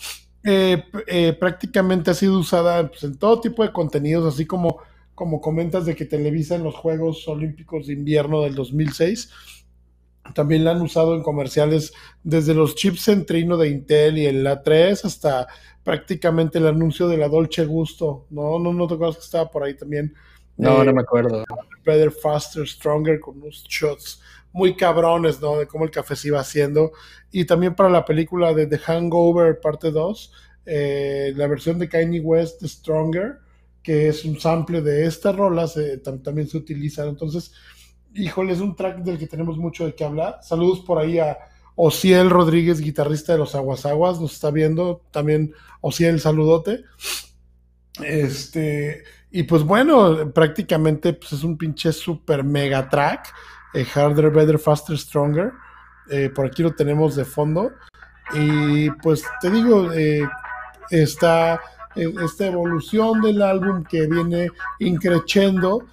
[0.44, 4.78] Eh, eh, prácticamente ha sido usada pues, en todo tipo de contenidos, así como,
[5.14, 9.30] como comentas de que Televisa en los Juegos Olímpicos de Invierno del 2006.
[10.34, 15.04] También la han usado en comerciales desde los chips Centrino de Intel y el A3
[15.04, 15.48] hasta
[15.84, 18.28] prácticamente el anuncio de la Dolce Gusto.
[18.30, 20.14] No, no, no te acuerdas que estaba por ahí también.
[20.58, 21.44] No, no eh, me acuerdo.
[21.84, 24.22] Better, Faster, Stronger con unos shots
[24.54, 25.58] muy cabrones, ¿no?
[25.58, 26.92] De cómo el café se iba haciendo.
[27.32, 30.34] Y también para la película de The Hangover parte 2,
[30.66, 33.40] eh, la versión de Kanye West, Stronger,
[33.82, 35.76] que es un sample de estas rolas,
[36.24, 37.06] también se utiliza.
[37.06, 37.54] Entonces,
[38.14, 40.40] híjole, es un track del que tenemos mucho de qué hablar.
[40.42, 41.38] Saludos por ahí a
[41.76, 45.02] Ociel Rodríguez, guitarrista de los Aguasaguas, nos está viendo.
[45.12, 46.84] También Ociel, saludote.
[48.04, 53.34] Este, y pues bueno, prácticamente pues es un pinche super mega track.
[53.74, 55.52] Eh, harder, Better, Faster, Stronger.
[56.10, 57.72] Eh, por aquí lo tenemos de fondo.
[58.34, 60.24] Y pues te digo, eh,
[60.90, 61.60] está
[61.96, 64.48] esta evolución del álbum que viene
[64.80, 65.86] increciendo,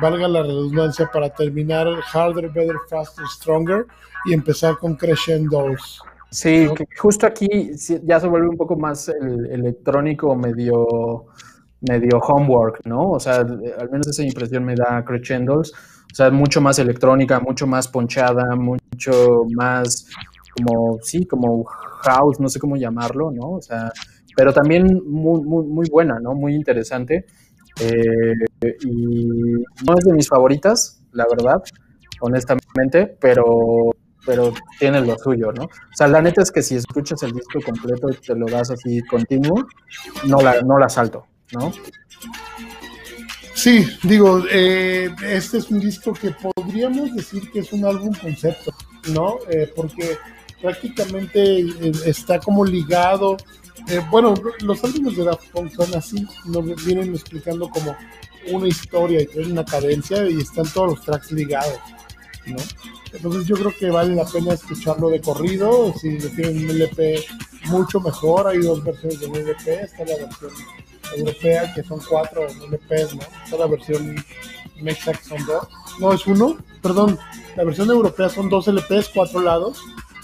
[0.00, 3.86] valga la redundancia, para terminar Harder, Better, Faster, Stronger
[4.24, 6.02] y empezar con Crescendos.
[6.30, 7.70] Sí, justo aquí
[8.02, 11.26] ya se vuelve un poco más electrónico, medio,
[11.82, 13.12] medio homework, ¿no?
[13.12, 15.72] O sea, al menos esa impresión me da Crescendos
[16.16, 20.06] o sea, mucho más electrónica, mucho más ponchada, mucho más
[20.56, 23.50] como, sí, como house, no sé cómo llamarlo, ¿no?
[23.50, 23.92] O sea,
[24.34, 26.34] pero también muy, muy, muy buena, ¿no?
[26.34, 27.26] Muy interesante.
[27.82, 28.32] Eh,
[28.86, 29.26] y
[29.84, 31.62] no es de mis favoritas, la verdad,
[32.20, 33.90] honestamente, pero,
[34.24, 35.64] pero tiene lo suyo, ¿no?
[35.64, 38.70] O sea, la neta es que si escuchas el disco completo y te lo das
[38.70, 39.66] así continuo,
[40.26, 41.70] no la, no la salto, ¿no?
[43.56, 48.70] Sí, digo, eh, este es un disco que podríamos decir que es un álbum concepto,
[49.14, 49.38] ¿no?
[49.48, 50.18] Eh, porque
[50.60, 53.38] prácticamente eh, está como ligado.
[54.10, 57.96] bueno, los álbumes de Daft Punk son así, nos vienen explicando como
[58.52, 61.80] una historia y tienen una cadencia y están todos los tracks ligados,
[62.44, 62.56] ¿no?
[63.10, 67.24] Entonces yo creo que vale la pena escucharlo de corrido, si tienen un LP
[67.64, 70.50] mucho mejor, hay dos versiones de LP, está la versión
[71.16, 73.58] europea, que son cuatro LPs, ¿no?
[73.58, 74.16] La versión
[74.80, 75.68] Mexa que son dos.
[76.00, 77.18] No, es uno, perdón,
[77.56, 79.80] la versión europea son dos LPs, cuatro lados.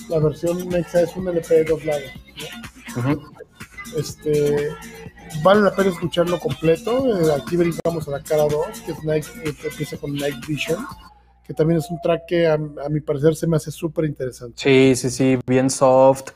[0.09, 2.11] La versión Mexa es un LP de dos lados.
[3.97, 4.69] Este
[5.43, 7.19] vale la pena escucharlo completo.
[7.19, 10.85] Eh, aquí brincamos a la cara 2, que es Night, eh, empieza con Night Vision,
[11.45, 14.55] que también es un track que a, a mi parecer se me hace súper interesante.
[14.57, 16.31] Sí, sí, sí, bien soft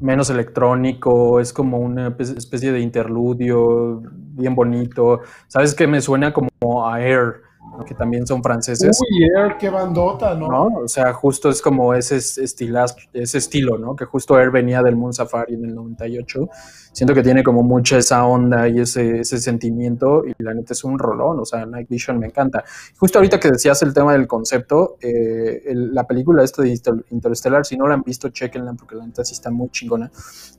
[0.00, 5.20] menos electrónico, es como una especie de interludio bien bonito.
[5.48, 6.48] ¿Sabes qué me suena como
[6.96, 7.47] Air?
[7.84, 8.98] Que también son franceses.
[9.00, 10.66] Uy, Air, qué bandota, ¿no?
[10.84, 13.96] O sea, justo es como ese, ese estilo, ¿no?
[13.96, 16.48] Que justo Air venía del Moon Safari en el 98.
[16.92, 20.82] Siento que tiene como mucha esa onda y ese, ese sentimiento y la neta es
[20.82, 22.64] un rolón, o sea, Night Vision me encanta.
[22.98, 27.76] Justo ahorita que decías el tema del concepto, eh, la película esta de Interstellar, si
[27.76, 30.10] no la han visto, chequenla porque la neta sí está muy chingona.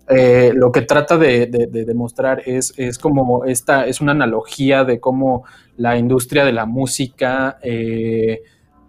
[0.08, 5.44] Eh, lo que trata de, demostrar es, es como esta, es una analogía de cómo
[5.80, 8.42] la industria de la música eh,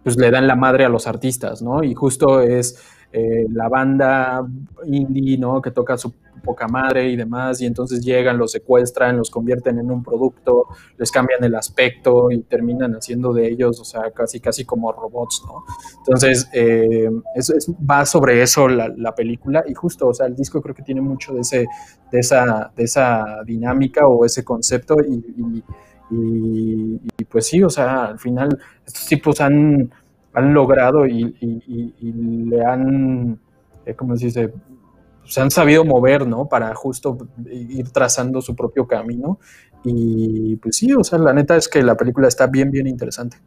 [0.03, 1.85] pues le dan la madre a los artistas, ¿no?
[1.85, 4.45] Y justo es eh, la banda
[4.87, 5.63] indie, ¿no?
[5.63, 9.91] Que toca su poca madre y demás, y entonces llegan, los secuestran, los convierten en
[9.91, 14.65] un producto, les cambian el aspecto y terminan haciendo de ellos, o sea, casi, casi
[14.65, 15.65] como robots, ¿no?
[15.99, 17.11] Entonces, eh,
[17.89, 21.35] va sobre eso la, película y justo, o sea, el disco creo que tiene mucho
[21.35, 21.67] de, ese,
[22.11, 25.63] de, esa, de esa dinámica o ese concepto y y,
[27.29, 29.91] pues sí, o sea, al final estos tipos han,
[30.33, 31.35] han logrado y,
[32.51, 33.39] le han,
[33.87, 34.53] eh, ¿cómo se dice?
[35.31, 36.47] se han sabido mover, ¿no?
[36.47, 37.17] Para justo
[37.49, 39.39] ir trazando su propio camino.
[39.85, 43.39] Y pues sí, o sea, la neta es que la película está bien, bien interesante.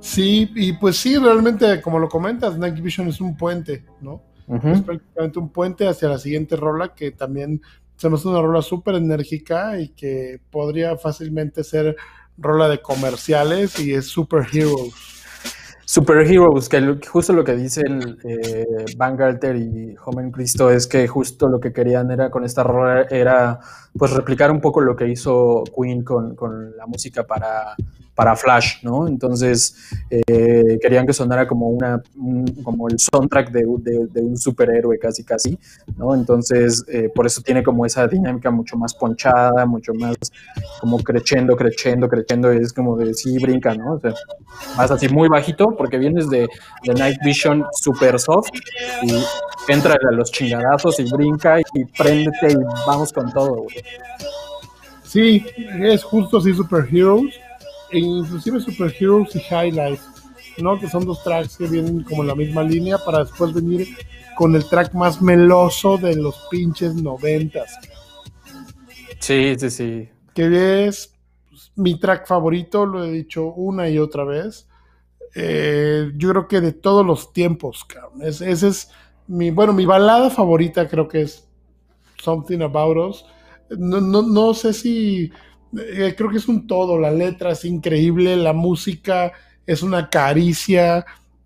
[0.00, 4.22] Sí, y pues sí, realmente, como lo comentas, Night Vision es un puente, ¿no?
[4.48, 7.60] Es prácticamente un puente hacia la siguiente rola que también
[7.96, 11.96] se me hace una rola súper enérgica y que podría fácilmente ser
[12.38, 14.94] rola de comerciales y es Super Heroes.
[15.88, 21.46] Superheroes, que justo lo que dicen eh, Van Galter y Homer Cristo es que justo
[21.48, 23.60] lo que querían era con esta rola era
[23.96, 27.76] pues replicar un poco lo que hizo Queen con, con la música para
[28.16, 29.06] para Flash, ¿no?
[29.06, 29.76] Entonces
[30.10, 32.02] eh, querían que sonara como una
[32.64, 35.58] como el soundtrack de, un superhéroe casi casi,
[35.96, 36.14] ¿no?
[36.14, 40.16] Entonces eh, por eso tiene como esa dinámica mucho más ponchada, mucho más
[40.80, 43.92] como creciendo, creciendo, creciendo, es como de sí brinca, ¿no?
[43.92, 44.14] O sea,
[44.78, 46.48] vas así muy bajito porque vienes de,
[46.96, 48.48] Night Vision super soft
[49.02, 49.12] y
[49.70, 53.76] entra a los chingadazos y brinca y préndete y vamos con todo, güey.
[55.02, 55.44] Sí,
[55.80, 57.45] es justo así Superheroes
[57.90, 60.02] e inclusive Super Heroes y Highlights,
[60.58, 60.78] ¿no?
[60.78, 63.88] Que son dos tracks que vienen como en la misma línea para después venir
[64.36, 67.78] con el track más meloso de los pinches noventas.
[69.18, 70.08] Sí, sí, sí.
[70.34, 71.14] Que es
[71.74, 74.68] mi track favorito, lo he dicho una y otra vez.
[75.34, 78.22] Eh, yo creo que de todos los tiempos, cabrón.
[78.22, 78.90] ese es
[79.26, 81.46] mi, bueno, mi balada favorita creo que es
[82.22, 83.24] Something About Us.
[83.70, 85.32] No, no, no sé si
[85.78, 89.32] eh, creo que es un todo, la letra es increíble, la música
[89.66, 91.04] es una caricia,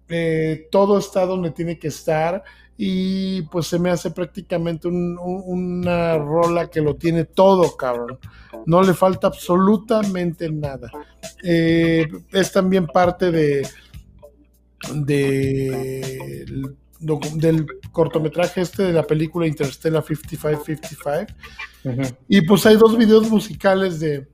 [0.08, 2.42] eh, todo está donde tiene que estar
[2.76, 8.18] y pues se me hace prácticamente una rola que lo tiene todo, cabrón.
[8.64, 10.90] No le falta absolutamente nada.
[11.42, 13.68] Eh, es también parte de,
[14.94, 21.34] de del cortometraje este de la película Interstellar 5555.
[22.28, 24.26] Y pues hay dos videos musicales de,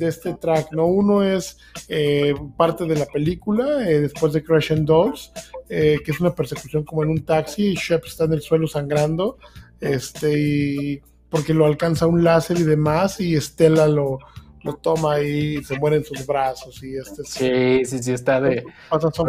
[0.00, 0.86] este track, ¿no?
[0.86, 5.32] Uno es eh, parte de la película, eh, después de Crash and Dolls,
[5.68, 8.66] eh, que es una persecución como en un taxi, y Shep está en el suelo
[8.66, 9.36] sangrando,
[9.80, 14.18] este, porque lo alcanza un láser y demás, y Estela lo,
[14.62, 18.64] lo toma y se muere en sus brazos y este sí sí sí está de
[19.12, 19.28] son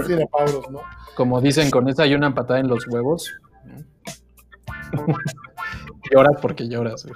[0.71, 0.81] ¿no?
[1.15, 3.31] como dicen con esa hay una patada en los huevos.
[6.11, 7.07] Lloras porque lloras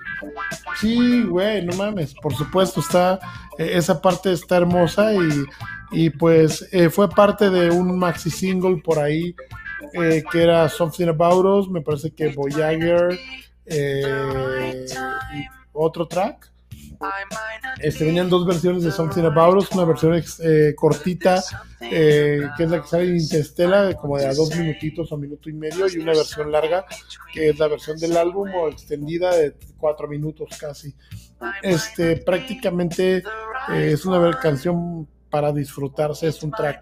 [0.80, 3.20] sí güey no mames por supuesto está
[3.58, 5.46] eh, esa parte está hermosa y,
[5.92, 9.36] y pues eh, fue parte de un maxi single por ahí
[9.94, 13.20] eh, que era Something About Us me parece que Voyager
[15.74, 16.50] otro track
[17.80, 21.44] este, venían dos versiones de Something About Us, una versión eh, cortita,
[21.82, 25.50] eh, que es la que sale en Interstellar, como de a dos minutitos o minuto
[25.50, 26.86] y medio, y una versión larga,
[27.34, 30.94] que es la versión del álbum o extendida de cuatro minutos casi.
[31.62, 36.82] Este, prácticamente eh, es una canción para disfrutarse, es un track,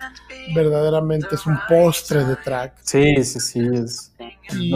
[0.53, 2.77] verdaderamente es un postre de track.
[2.83, 3.59] Sí, sí, sí.
[3.73, 4.13] Es...
[4.53, 4.71] Y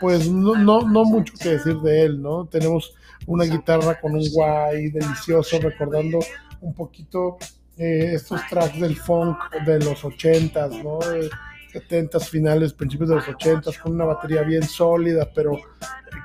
[0.00, 2.46] pues no, no, no mucho que decir de él, ¿no?
[2.46, 2.94] Tenemos
[3.26, 6.20] una guitarra con un guay delicioso, recordando
[6.60, 7.36] un poquito
[7.76, 9.36] eh, estos tracks del funk
[9.66, 10.98] de los ochentas, ¿no?
[11.72, 15.58] 70 finales, principios de los ochentas, con una batería bien sólida, pero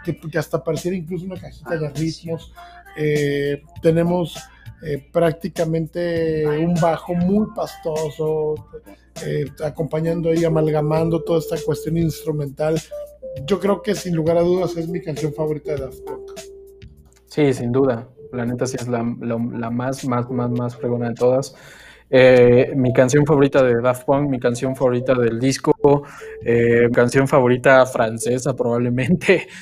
[0.06, 2.54] que, hasta pareciera incluso una cajita de ritmos.
[2.98, 4.38] Eh, tenemos
[4.82, 8.56] eh, prácticamente un bajo muy pastoso,
[9.64, 12.82] acompañando ahí, amalgamando toda esta cuestión instrumental.
[13.46, 16.51] Yo creo que sin lugar a dudas es mi canción favorita de Daft Punk.
[17.32, 18.10] Sí, sin duda.
[18.34, 21.56] La neta sí es la, más, más, más, más fregona de todas.
[22.10, 26.04] Eh, mi canción favorita de Daft Punk, mi canción favorita del disco,
[26.44, 29.48] eh, mi canción favorita francesa probablemente.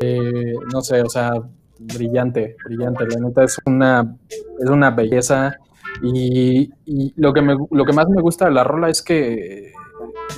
[0.00, 1.32] Eh, no sé, o sea,
[1.78, 3.06] brillante, brillante.
[3.06, 4.16] La neta es una,
[4.62, 5.56] es una belleza.
[6.02, 6.70] Y,
[7.16, 9.72] lo, que me, lo que más me gusta de la rola es que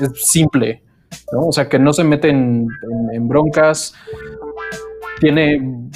[0.00, 0.82] es simple,
[1.32, 1.46] ¿no?
[1.46, 2.68] O sea, que no se mete en
[3.28, 3.94] broncas.
[5.20, 5.90] Tiene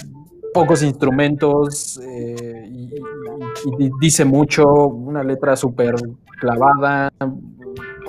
[0.52, 5.94] pocos instrumentos eh, y, dice mucho, una letra súper
[6.40, 7.12] clavada,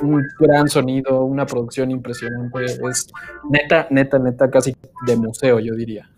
[0.02, 2.66] un gran sonido, una producción impresionante.
[2.66, 3.08] Es
[3.50, 4.76] neta, neta, neta, casi
[5.06, 6.10] de museo, yo diría.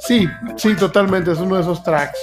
[0.00, 1.32] Sí, sí, totalmente.
[1.32, 2.18] Es uno de esos tracks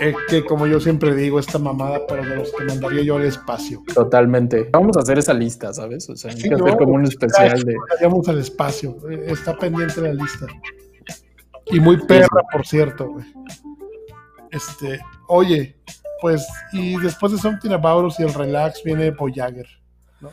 [0.00, 3.24] eh, que, como yo siempre digo, esta mamada, pero de los que mandaría yo al
[3.24, 3.82] espacio.
[3.94, 4.68] Totalmente.
[4.72, 6.08] Vamos a hacer esa lista, ¿sabes?
[6.08, 7.76] O sea, hay que hacer como un especial de.
[8.02, 8.96] Vamos al espacio.
[9.10, 10.46] Eh, está pendiente la lista.
[11.66, 13.26] Y muy perra, por cierto, güey.
[14.50, 15.76] Este, oye,
[16.20, 19.66] pues, y después de Something About Us y el Relax viene Voyager,
[20.20, 20.30] ¿no?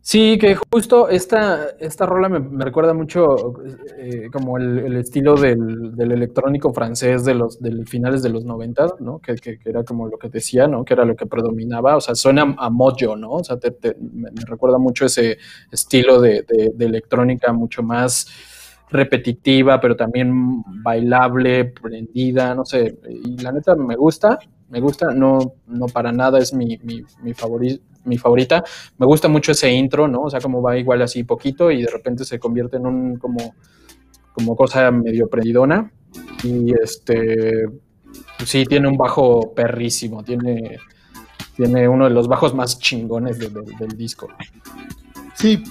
[0.00, 3.54] Sí, que justo esta, esta rola me, recuerda mucho
[3.98, 9.18] eh, como el, estilo del, electrónico francés de los del finales de los 90, ¿no?
[9.20, 10.84] Que, era como lo que decía, ¿no?
[10.84, 13.30] Que era lo que predominaba, o sea, suena a mojo, ¿no?
[13.30, 13.58] O sea,
[13.98, 15.38] me, recuerda mucho ese
[15.70, 16.44] estilo de,
[16.78, 18.26] electrónica mucho más
[18.92, 24.38] repetitiva, pero también bailable, prendida, no sé, y la neta me gusta,
[24.68, 28.64] me gusta, no, no para nada es mi, mi, mi favorito mi favorita.
[28.98, 30.22] Me gusta mucho ese intro, ¿no?
[30.22, 33.54] O sea, como va igual así poquito y de repente se convierte en un como,
[34.32, 35.90] como cosa medio prendidona.
[36.42, 37.66] Y este,
[38.44, 40.78] sí, tiene un bajo perrísimo, tiene,
[41.56, 44.28] tiene uno de los bajos más chingones del disco.
[45.34, 45.62] Sí,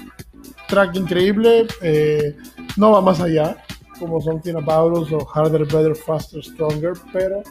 [0.67, 2.35] track increíble, eh,
[2.77, 3.57] no va más allá,
[3.99, 7.43] como Something About Us o Harder, Better, Faster, Stronger, pero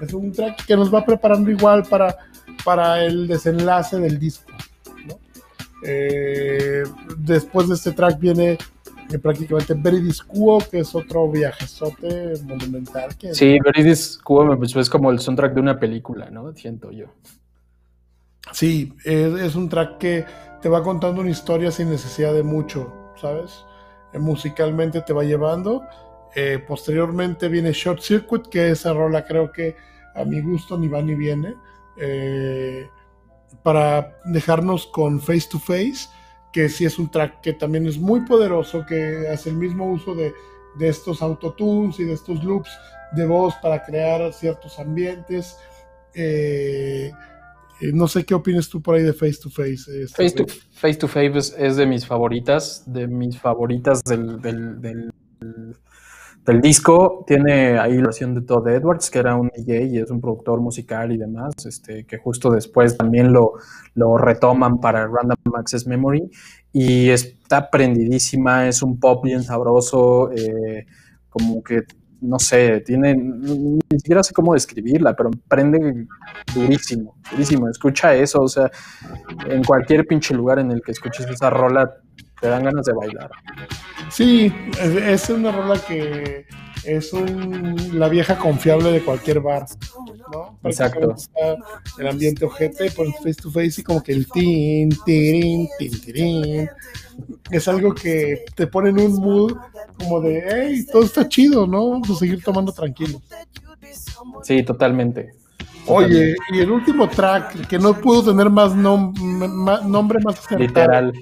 [0.00, 2.16] es un track que nos va preparando igual para
[2.64, 4.52] para el desenlace del disco.
[5.82, 6.84] Eh,
[7.16, 8.58] después de este track viene
[9.10, 13.16] eh, prácticamente Veridis Quo, que es otro viajezote monumental.
[13.16, 16.52] Que sí, Veridis Quo es como el soundtrack de una película, ¿no?
[16.54, 17.06] Siento yo.
[18.52, 20.24] Sí, es, un track que
[20.60, 23.64] te va contando una historia sin necesidad de mucho, ¿sabes?
[24.12, 25.82] Eh, musicalmente te va llevando.
[26.68, 29.74] posteriormente viene Short Circuit, que esa rola creo que
[30.14, 31.54] a mi gusto ni va ni viene.
[31.96, 32.88] Eh,
[33.62, 36.08] para dejarnos con Face to Face,
[36.52, 40.14] que sí es un track que también es muy poderoso, que hace el mismo uso
[40.14, 40.32] de,
[40.78, 42.70] de estos autotunes y de estos loops
[43.12, 45.58] de voz para crear ciertos ambientes.
[46.14, 47.12] Eh, eh,
[47.92, 50.06] no sé qué opinas tú por ahí de Face to Face.
[50.08, 55.10] face, to, face to Face es, de mis favoritas, de mis favoritas del
[56.50, 60.10] el disco tiene ahí la versión de Todd Edwards, que era un DJ y es
[60.10, 63.52] un productor musical y demás, este, que justo después también lo,
[63.94, 66.28] lo retoman para Random Access Memory.
[66.72, 70.86] Y está prendidísima, es un pop bien sabroso, eh,
[71.28, 71.82] como que,
[72.20, 76.06] no sé, tiene, ni siquiera sé cómo describirla, pero prende
[76.54, 77.68] durísimo, durísimo.
[77.68, 78.70] Escucha eso, o sea,
[79.46, 81.90] en cualquier pinche lugar en el que escuches esa rola,
[82.40, 83.30] te dan ganas de bailar.
[84.10, 86.46] Sí, es una rola que
[86.84, 89.66] es un, la vieja confiable de cualquier bar,
[90.32, 90.58] ¿no?
[90.64, 91.14] Exacto.
[91.98, 96.00] el ambiente ojete y pones face to face y como que el tin, tirin, tin,
[96.00, 96.70] tirin.
[97.50, 99.56] Es algo que te pone en un mood
[99.98, 101.90] como de, hey, todo está chido, ¿no?
[101.90, 103.20] Vamos a seguir tomando tranquilo.
[104.42, 105.32] Sí, totalmente.
[105.86, 111.12] Oye, y el último track, que no pudo tener más, nombre más Literal.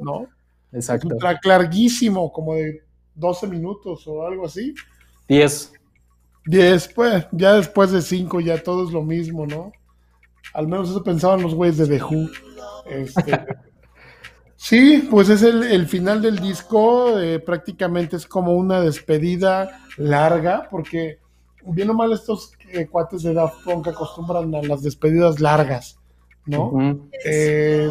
[0.00, 0.26] ¿no?
[0.72, 1.08] Exacto.
[1.08, 2.82] un track larguísimo, como de
[3.14, 4.74] 12 minutos o algo así.
[5.28, 5.72] 10.
[6.46, 9.72] 10, pues, ya después de 5 ya todo es lo mismo, ¿no?
[10.52, 12.28] Al menos eso pensaban los güeyes de The Who.
[12.86, 13.46] Este,
[14.56, 21.18] sí, pues es el, final del disco, eh, prácticamente es como una despedida larga, porque
[21.66, 25.98] bien o mal estos eh, cuates de Daft Punk acostumbran a las despedidas largas.
[26.46, 27.00] ¿No?
[27.24, 27.88] Eh,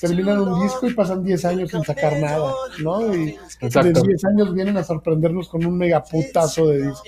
[0.00, 3.14] terminan un disco y pasan 10 años sin sacar nada, ¿no?
[3.14, 7.04] Y en 10 años vienen a sorprendernos con un megaputazo de disco.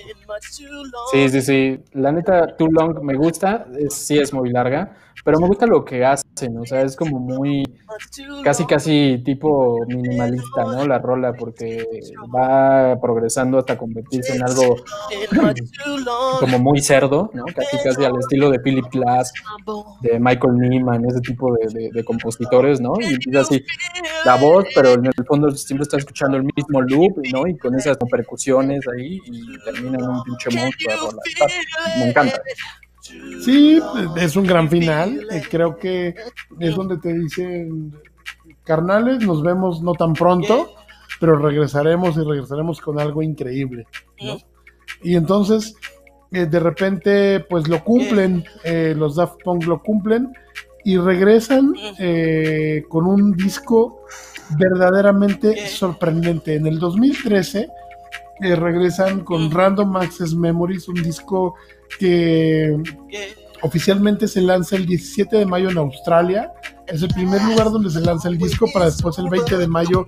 [1.11, 1.79] Sí, sí, sí.
[1.93, 6.05] La neta, Too Long me gusta, sí es muy larga, pero me gusta lo que
[6.05, 7.63] hacen, o sea, es como muy,
[8.43, 10.85] casi, casi tipo minimalista, ¿no?
[10.85, 11.85] La rola, porque
[12.35, 14.77] va progresando hasta convertirse en algo
[16.39, 17.45] como muy cerdo, ¿no?
[17.45, 19.33] Casi, casi al estilo de Philip Glass,
[20.01, 22.93] de Michael Nyman, ese tipo de, compositores, ¿no?
[22.99, 23.63] Y es así,
[24.25, 27.47] la voz, pero en el fondo siempre está escuchando el mismo loop, ¿no?
[27.47, 30.89] Y con esas percusiones ahí, y termina en un pinche monstruo
[31.97, 32.41] me encanta.
[33.43, 33.81] Sí,
[34.17, 35.27] es un gran final.
[35.31, 36.15] Eh, creo que
[36.59, 37.93] es donde te dicen,
[38.63, 40.73] carnales, nos vemos no tan pronto,
[41.19, 43.87] pero regresaremos y regresaremos con algo increíble.
[45.01, 45.75] Y entonces,
[46.31, 50.33] eh, de repente, pues lo cumplen, eh, los Daft Punk lo cumplen
[50.83, 51.73] y regresan
[52.87, 54.05] con un disco
[54.57, 56.55] verdaderamente sorprendente.
[56.55, 57.67] En el 2013
[58.39, 61.55] regresan con Random Access Memories, un disco
[61.99, 62.77] que
[63.61, 66.53] oficialmente se lanza el 17 de mayo en Australia.
[66.91, 70.07] Es el primer lugar donde se lanza el disco para después el 20 de mayo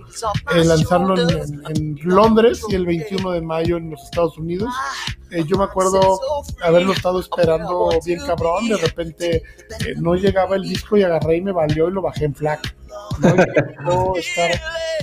[0.54, 4.68] eh, lanzarlo en, Londres y el 21 de mayo en los Estados Unidos.
[5.30, 6.00] Eh, yo me acuerdo
[6.62, 11.40] haberlo estado esperando bien cabrón, de repente eh, no llegaba el disco y agarré y
[11.40, 12.76] me valió y lo bajé en FLAC.
[13.84, 14.16] ¿no?
[14.16, 14.50] estar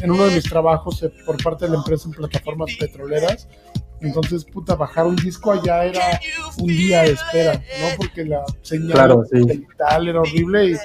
[0.02, 3.48] en uno de mis trabajos por parte de la empresa en plataformas petroleras
[4.02, 6.20] entonces, puta, bajar un disco allá era
[6.58, 7.88] un día de espera, ¿no?
[7.98, 10.76] Porque la señal claro, era horrible y,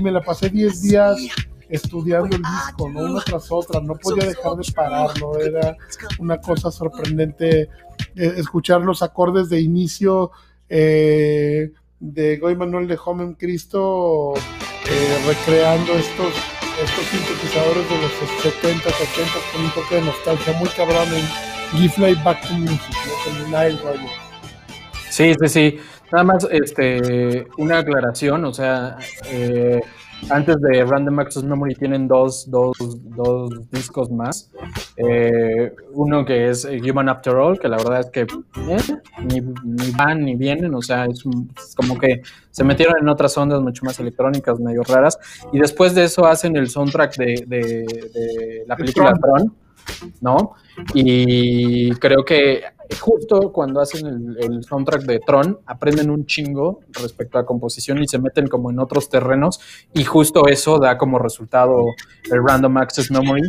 [0.00, 1.16] me la pasé 10 días
[1.68, 3.00] estudiando el disco, ¿no?
[3.00, 5.76] Una tras otra, no podía dejar de pararlo, era
[6.18, 7.62] una cosa sorprendente
[8.14, 10.30] eh, escuchar los acordes de inicio
[10.68, 16.34] eh, de Goy Manuel de Home Cristo eh, recreando estos,
[16.82, 18.12] estos sintetizadores de los
[18.42, 22.80] 70, 80 con un toque de nostalgia muy cabrón en Give Life Back to Music,
[23.06, 23.12] ¿no?
[23.24, 24.12] con Nile Rogers.
[25.08, 25.78] Sí, sí, sí.
[26.12, 28.98] Nada más, este, una aclaración, o sea,
[29.30, 29.80] eh,
[30.30, 34.50] antes de Random Access Memory tienen dos, dos, dos discos más.
[34.96, 38.76] Eh, uno que es Human After All, que la verdad es que eh,
[39.24, 41.24] ni, ni, van ni vienen, o sea, es,
[41.56, 45.18] es, como que se metieron en otras ondas mucho más electrónicas, medio raras.
[45.52, 49.54] Y después de eso hacen el soundtrack de, de, de la película Tron,
[50.20, 50.54] ¿no?
[50.94, 52.62] Y creo que
[53.00, 58.08] justo cuando hacen el, el, soundtrack de Tron, aprenden un chingo respecto a composición y
[58.08, 59.60] se meten como en otros terrenos
[59.94, 61.84] y justo eso da como resultado
[62.30, 63.48] el Random Access Memory,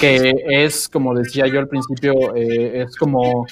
[0.00, 3.46] que es, como decía yo al principio, eh, es como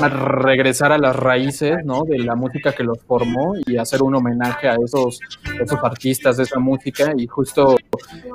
[0.00, 2.02] regresar a las raíces, ¿no?
[2.04, 5.20] De la música que los formó y hacer un homenaje a esos,
[5.60, 7.76] esos artistas de esa música y justo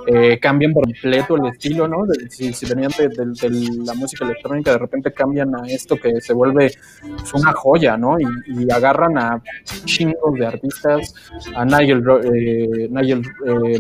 [0.08, 2.06] eh, cambian por completo el estilo, ¿no?
[2.06, 5.98] De, si, si, venían de, de, de, la música electrónica, de repente cambian a esto
[5.98, 8.20] que se vuelve pues, una joya, ¿no?
[8.20, 9.42] Y, y, agarran a
[9.86, 11.14] chingos de artistas,
[11.56, 13.80] a Nigel, eh, Nigel eh,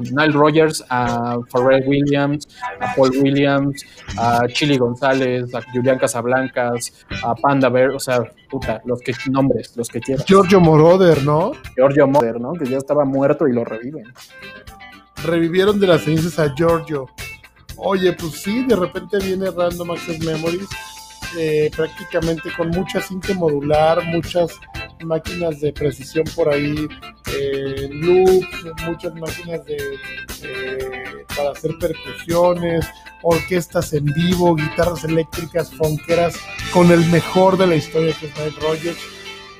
[0.00, 2.48] Nile Rogers, a Pharrell Williams,
[2.80, 3.84] a Paul Williams,
[4.18, 9.76] a Chili González, a Julián Casablancas, a Panda Bear, o sea, puta, los que nombres,
[9.76, 10.24] los que quieras.
[10.26, 11.52] Giorgio Moroder, ¿no?
[11.74, 12.52] Giorgio Moroder, ¿no?
[12.52, 14.04] Que ya estaba muerto y lo reviven.
[15.24, 17.06] Revivieron de las cenizas a Giorgio.
[17.76, 20.68] Oye, pues sí, de repente viene Random Access Memories
[21.36, 24.58] eh, prácticamente con mucha cinta modular, muchas
[25.04, 26.88] máquinas de precisión por ahí,
[27.32, 29.76] eh, loops, muchas máquinas de,
[30.42, 32.86] eh, para hacer percusiones,
[33.22, 36.36] orquestas en vivo, guitarras eléctricas, fonqueras,
[36.72, 38.98] con el mejor de la historia que es Nile Rogers.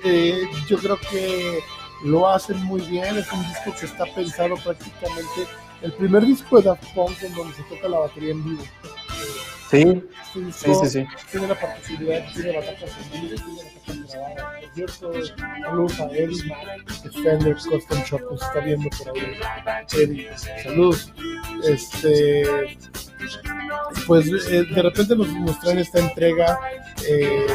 [0.05, 1.59] Eh, yo creo que
[2.05, 5.47] lo hacen muy bien, es un disco que está pensado prácticamente,
[5.83, 8.63] el primer disco de Daft Punk en donde se toca la batería en vivo.
[9.71, 10.03] Sí,
[10.33, 14.61] sí, sí, sí, Tiene la particularidad, tiene batallas en vivo, tiene batallas grabadas.
[14.61, 15.13] Por cierto,
[15.63, 19.85] saludos a Eddie Mac, de Fender Custom Shop, nos está viendo por ahí.
[19.93, 20.31] Eddie,
[20.63, 21.13] saludos.
[21.65, 22.45] Este,
[24.07, 26.59] pues eh, de repente nos, traen esta entrega
[27.09, 27.47] eh,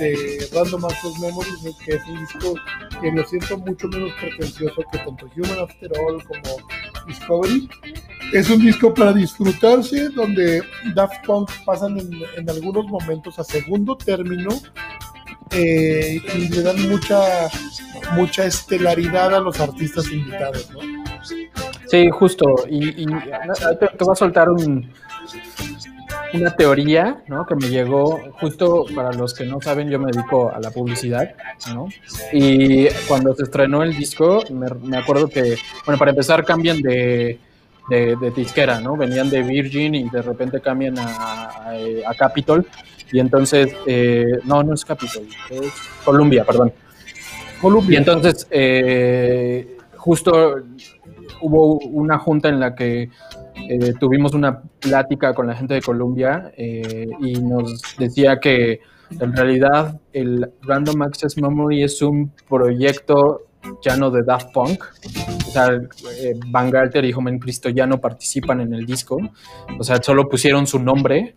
[0.00, 2.54] de Random Access Memories, que es un disco
[3.00, 6.56] que lo siento mucho menos pretencioso que tanto Human After All como
[7.06, 7.68] Discovery.
[8.32, 10.62] Es un disco para disfrutarse, donde
[10.94, 14.50] Daft Punk pasan en, en algunos momentos a segundo término
[15.52, 17.48] eh, y le dan mucha,
[18.14, 20.80] mucha estelaridad a los artistas invitados, ¿no?
[21.88, 22.44] Sí, justo.
[22.68, 24.92] Y, y te, te, voy a soltar un,
[26.34, 27.46] una teoría, ¿no?
[27.46, 31.34] Que me llegó justo para los que no saben, yo me dedico a la publicidad,
[31.72, 31.88] ¿no?
[32.32, 37.38] Y cuando se estrenó el disco, me, me acuerdo que, bueno, para empezar cambian de,
[37.88, 38.96] de, de, disquera, ¿no?
[38.96, 41.74] Venían de Virgin y de repente cambian a, a,
[42.06, 42.66] a Capitol.
[43.12, 45.72] Y entonces, eh, no, no es Capitol, es
[46.04, 46.72] Columbia, perdón.
[47.60, 47.94] Columbia.
[47.94, 50.56] Y entonces, eh, justo
[51.40, 53.10] hubo una junta en la que
[53.68, 58.80] eh, tuvimos una plática con la gente de Colombia eh, y nos decía que
[59.20, 63.42] en realidad el Random Access Memory es un proyecto
[63.82, 64.84] ya no de Daft Punk.
[65.46, 65.68] O sea,
[66.20, 69.18] eh, Van Galter y Homen Cristo ya no participan en el disco.
[69.78, 71.36] O sea, solo pusieron su nombre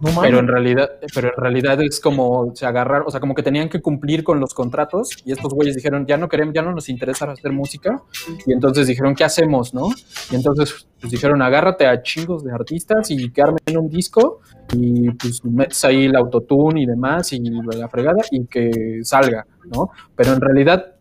[0.00, 3.42] no, pero en realidad, pero en realidad es como se agarraron, o sea, como que
[3.42, 6.72] tenían que cumplir con los contratos y estos güeyes dijeron, ya no queremos, ya no
[6.72, 8.02] nos interesa hacer música
[8.46, 9.88] y entonces dijeron, ¿qué hacemos, no?
[10.30, 14.40] Y entonces pues dijeron, agárrate a chingos de artistas y que armen un disco
[14.72, 19.90] y pues metes ahí el autotune y demás y la fregada y que salga, ¿no?
[20.14, 20.96] Pero en realidad,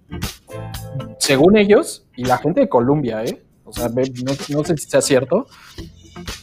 [1.20, 3.44] según ellos y la gente de Colombia, ¿eh?
[3.64, 5.48] O sea, no, no sé si sea cierto,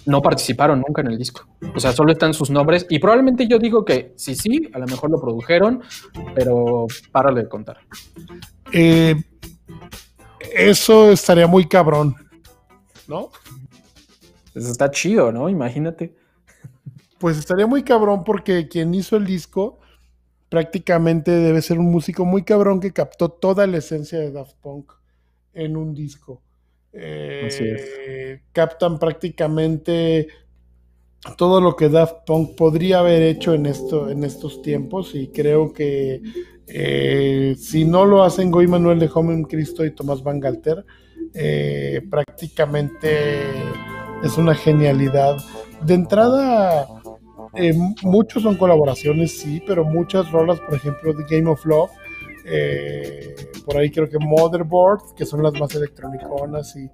[0.07, 1.47] no participaron nunca en el disco.
[1.75, 2.87] O sea, solo están sus nombres.
[2.89, 5.83] Y probablemente yo digo que sí, sí, a lo mejor lo produjeron,
[6.35, 7.79] pero párale de contar.
[8.72, 9.14] Eh,
[10.55, 12.14] eso estaría muy cabrón,
[13.09, 13.31] ¿no?
[14.53, 15.49] Pues está chido, ¿no?
[15.49, 16.14] Imagínate.
[17.18, 19.79] Pues estaría muy cabrón porque quien hizo el disco
[20.49, 24.93] prácticamente debe ser un músico muy cabrón que captó toda la esencia de Daft Punk
[25.53, 26.43] en un disco.
[26.97, 30.28] Eh, captan prácticamente
[31.36, 36.22] todo lo que Daft Punk podría haber hecho en, en estos tiempos y creo que
[36.66, 40.84] eh, si no lo hacen Goy Manuel de Home Cristo y Tomás Van Galter,
[41.34, 43.40] eh, prácticamente
[44.22, 45.36] es una genialidad.
[45.82, 46.86] De entrada,
[47.55, 51.90] eh, muchos son colaboraciones, sí, pero muchas rolas, por ejemplo, de Game of Love,
[52.45, 53.34] eh,
[53.64, 56.90] por ahí creo que Motherboard, que son las más electróniconas y,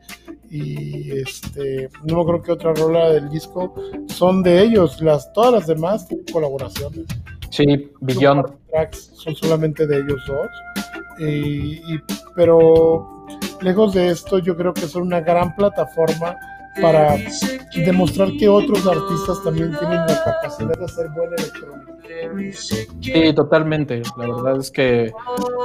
[0.51, 3.74] y este, no creo que otra rola del disco
[4.07, 7.07] son de ellos, las, todas las demás tienen colaboraciones.
[7.51, 8.46] Sí, Beyond.
[8.70, 10.48] Tracks son solamente de ellos dos.
[11.18, 12.01] Y, y,
[12.36, 13.26] pero
[13.61, 16.36] lejos de esto, yo creo que son una gran plataforma
[16.80, 17.16] para
[17.74, 21.89] demostrar que otros artistas también tienen la capacidad de hacer buena electrónica.
[22.53, 24.03] Sí, totalmente.
[24.17, 25.13] La verdad es que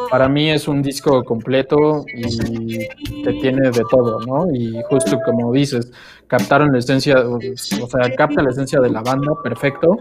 [0.09, 2.79] para mí es un disco completo y
[3.23, 4.47] que tiene de todo, ¿no?
[4.53, 5.91] Y justo como dices,
[6.27, 9.97] captaron la esencia, o sea, capta la esencia de la banda, perfecto,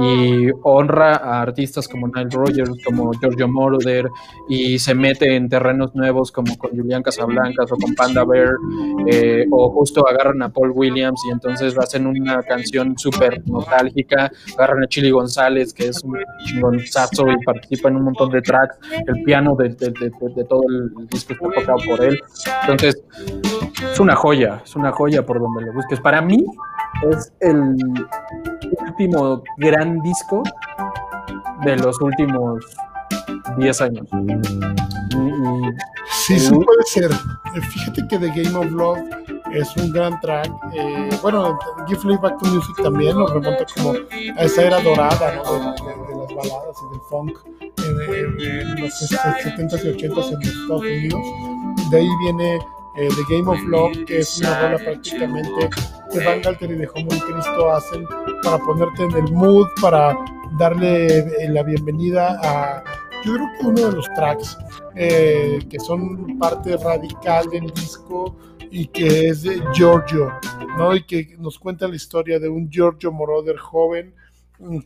[0.00, 4.08] y honra a artistas como Nile Rogers, como Giorgio Moroder,
[4.48, 8.54] y se mete en terrenos nuevos como con Julián Casablancas o con Panda Bear,
[9.06, 14.84] eh, o justo agarran a Paul Williams y entonces hacen una canción súper nostálgica, agarran
[14.84, 19.22] a Chili González, que es un chingonzazo y participa en un montón de tracks, el
[19.24, 22.20] piano de, de, todo el disco está tocado por él,
[22.62, 23.02] entonces
[23.82, 26.00] es una joya, es una joya por donde lo busques.
[26.00, 26.44] Para mí
[27.10, 27.76] es el
[28.86, 30.42] último gran disco
[31.64, 32.64] de los últimos
[33.58, 34.08] 10 años.
[34.12, 35.62] Y,
[36.10, 37.10] sí, sí puede ser.
[37.70, 38.98] Fíjate que The Game of Love
[39.52, 40.50] es un gran track.
[40.74, 45.34] Eh, bueno, Give Life Back to Music también nos remonta como a esa era dorada
[45.36, 45.52] ¿no?
[45.52, 50.32] de, de, de, las baladas y del funk en, en, en los 70s y 80s
[50.32, 51.20] en Estados Unidos.
[51.90, 52.58] De ahí viene
[52.96, 55.68] eh, The Game of Love, que es una rola prácticamente
[56.10, 58.06] que Van Galter y de Homo Cristo hacen
[58.42, 60.16] para ponerte en el mood, para
[60.58, 62.84] darle eh, la bienvenida a,
[63.24, 64.56] yo creo que uno de los tracks
[64.94, 68.36] eh, que son parte radical del disco
[68.70, 70.32] y que es de Giorgio,
[70.78, 70.94] ¿no?
[70.94, 74.14] Y que nos cuenta la historia de un Giorgio Moroder joven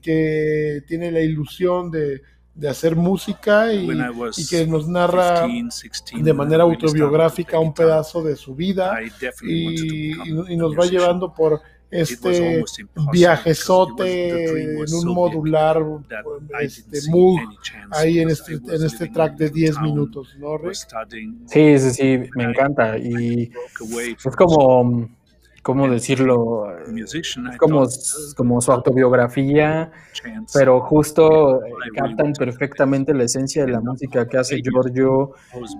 [0.02, 2.22] que tiene la ilusión de
[2.60, 3.90] de hacer música y,
[4.36, 8.98] y, que nos narra 15, 16, de manera autobiográfica un pedazo de su vida
[9.42, 12.62] y, y, nos va llevando por este
[13.10, 15.82] viajezote en un modular
[16.60, 17.40] este, Moog
[17.92, 20.86] ahí en este, en este track de 10 minutos, ¿no, Rick?
[21.46, 23.50] Sí, sí, sí, me encanta y
[24.04, 25.08] es como
[25.62, 26.66] ¿cómo decirlo?
[27.58, 27.86] Como,
[28.36, 29.90] como su autobiografía,
[30.52, 31.60] pero justo
[31.94, 35.32] captan perfectamente la esencia de la música que hace Giorgio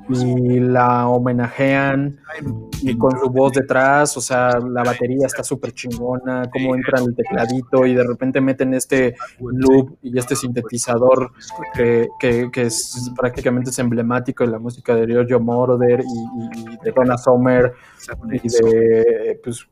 [0.08, 2.20] y la homenajean
[2.82, 7.14] y con su voz detrás, o sea, la batería está súper chingona, cómo entra el
[7.14, 11.32] tecladito y de repente meten este loop y este sintetizador
[11.74, 16.76] que, que, que es prácticamente es emblemático de la música de Giorgio Moroder y, y
[16.84, 17.72] de Donna Summer
[18.32, 19.66] y de pues,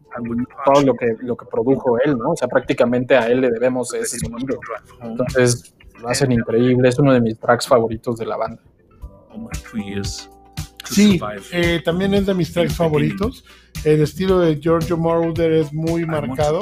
[0.65, 2.31] todo lo que, lo que produjo él, ¿no?
[2.31, 4.59] O sea, prácticamente a él le debemos ese sonido.
[5.03, 8.63] Entonces, lo hacen increíble, es uno de mis tracks favoritos de la banda.
[10.91, 11.20] Sí,
[11.53, 13.45] eh, también es de mis tracks favoritos.
[13.84, 16.59] El estilo de Giorgio Moroder es muy marcado.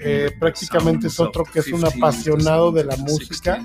[0.00, 3.62] Eh, prácticamente es otro que es un apasionado de la música.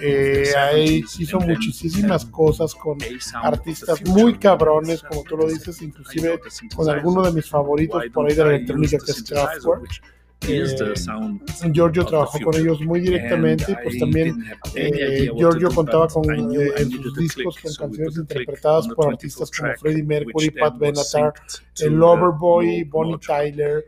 [0.00, 2.98] Eh, ahí hizo muchísimas cosas con
[3.34, 6.40] artistas muy cabrones, como tú lo dices, inclusive
[6.74, 10.02] con alguno de mis favoritos por ahí de la electrónica que es Kraftwerk.
[10.48, 16.72] Eh, Giorgio trabajó con ellos muy directamente y pues también eh, Giorgio contaba con eh,
[16.76, 21.32] en sus discos con canciones interpretadas por artistas como Freddie Mercury, Pat Benatar,
[21.80, 23.84] el Loverboy, Bonnie Tyler.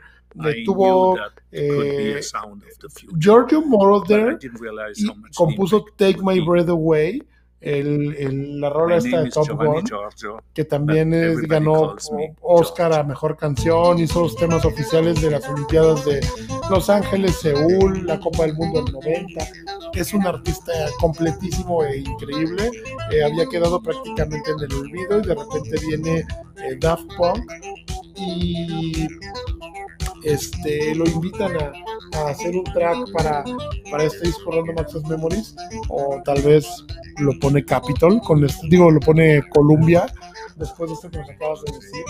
[0.64, 1.16] tuvo
[1.50, 2.20] eh,
[3.18, 4.38] Giorgio Moroder
[5.34, 7.22] compuso Take My Breath Away
[7.64, 9.84] el, el, la rola esta de Top Gun,
[10.52, 11.96] que también es, ganó
[12.42, 16.20] Oscar a Mejor Canción, hizo los temas oficiales de las Olimpiadas de
[16.68, 19.46] Los Ángeles, Seúl, la Copa del Mundo del 90.
[19.94, 22.70] Es un artista completísimo e increíble.
[23.10, 27.50] Eh, había quedado prácticamente en el olvido y de repente viene eh, Daft Punk
[28.16, 29.08] y
[30.24, 31.72] este, lo invitan a,
[32.14, 33.44] a, hacer un track para,
[33.90, 35.54] para este disco Random Access Memories
[35.88, 36.66] o tal vez
[37.18, 40.06] lo pone Capitol, con este, digo, lo pone Columbia
[40.56, 42.04] después de esto que nos acabas de decir.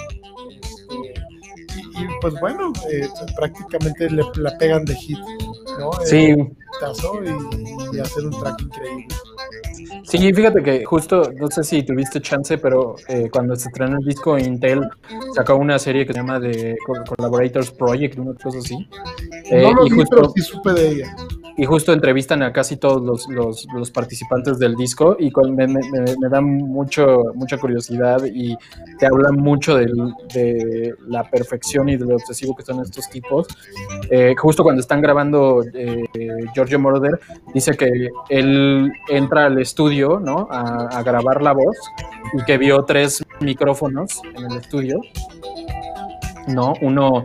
[0.60, 5.18] Este, y, pues bueno, eh, prácticamente le, la pegan de hit,
[5.78, 5.90] ¿no?
[6.04, 6.16] Sí.
[6.16, 6.48] Eh,
[7.92, 9.06] y, y hacer un track increíble.
[10.04, 14.04] Sí, fíjate que justo, no sé si tuviste chance, pero eh, cuando se estrenó el
[14.04, 14.88] disco Intel,
[15.34, 16.76] sacó una serie que se llama The
[17.08, 18.76] Collaborators Project, una cosa así.
[19.50, 21.16] Eh, no lo y vi, justo, pero sí supe de ella.
[21.56, 26.40] Y justo entrevistan a casi todos los, participantes del disco y me, me, me, da
[26.40, 28.56] mucho, mucha curiosidad y
[28.98, 33.46] te hablan mucho de, la perfección y de lo obsesivo que son estos tipos.
[34.10, 36.04] Eh, justo cuando están grabando eh,
[36.54, 37.20] Giorgio Moroder,
[37.52, 40.48] dice que él entra al estudio ¿no?
[40.50, 41.76] a, a grabar la voz
[42.32, 45.00] y que vio tres micrófonos en el estudio.
[46.48, 46.74] ¿no?
[46.82, 47.24] Uno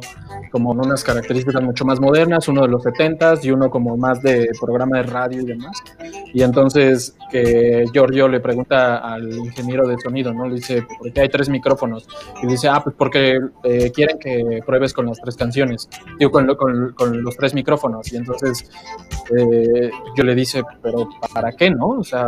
[0.51, 4.49] como unas características mucho más modernas, uno de los 70s y uno como más de
[4.59, 5.77] programa de radio y demás.
[6.33, 10.47] Y entonces que Giorgio le pregunta al ingeniero de sonido, ¿no?
[10.47, 12.07] Le dice, ¿por qué hay tres micrófonos?
[12.41, 16.47] Y dice, ah, pues porque eh, quieren que pruebes con las tres canciones, digo, con,
[16.55, 18.11] con, con los tres micrófonos.
[18.11, 18.69] Y entonces
[19.37, 21.89] eh, yo le dice, pero ¿para qué, no?
[21.89, 22.25] O sea,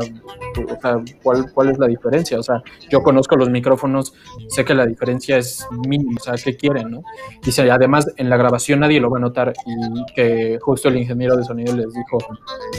[1.24, 2.40] ¿cuál, ¿cuál es la diferencia?
[2.40, 4.14] O sea, yo conozco los micrófonos,
[4.50, 7.04] sé que la diferencia es mínima, o sea, ¿qué quieren, no?
[7.44, 11.36] Dice, además en la grabación nadie lo va a notar y que justo el ingeniero
[11.36, 12.18] de sonido les dijo,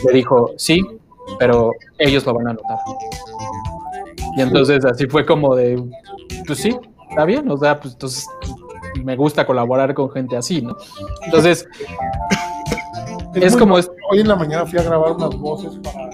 [0.06, 0.82] le dijo, sí,
[1.38, 2.78] pero ellos lo van a notar.
[4.36, 5.82] Y entonces así fue como de,
[6.46, 6.76] pues sí,
[7.10, 8.26] está bien, o sea, pues entonces
[9.04, 10.76] me gusta colaborar con gente así, ¿no?
[11.24, 11.68] Entonces,
[13.34, 13.74] es, como...
[13.74, 16.10] Hoy en la mañana fui a grabar unas voces para,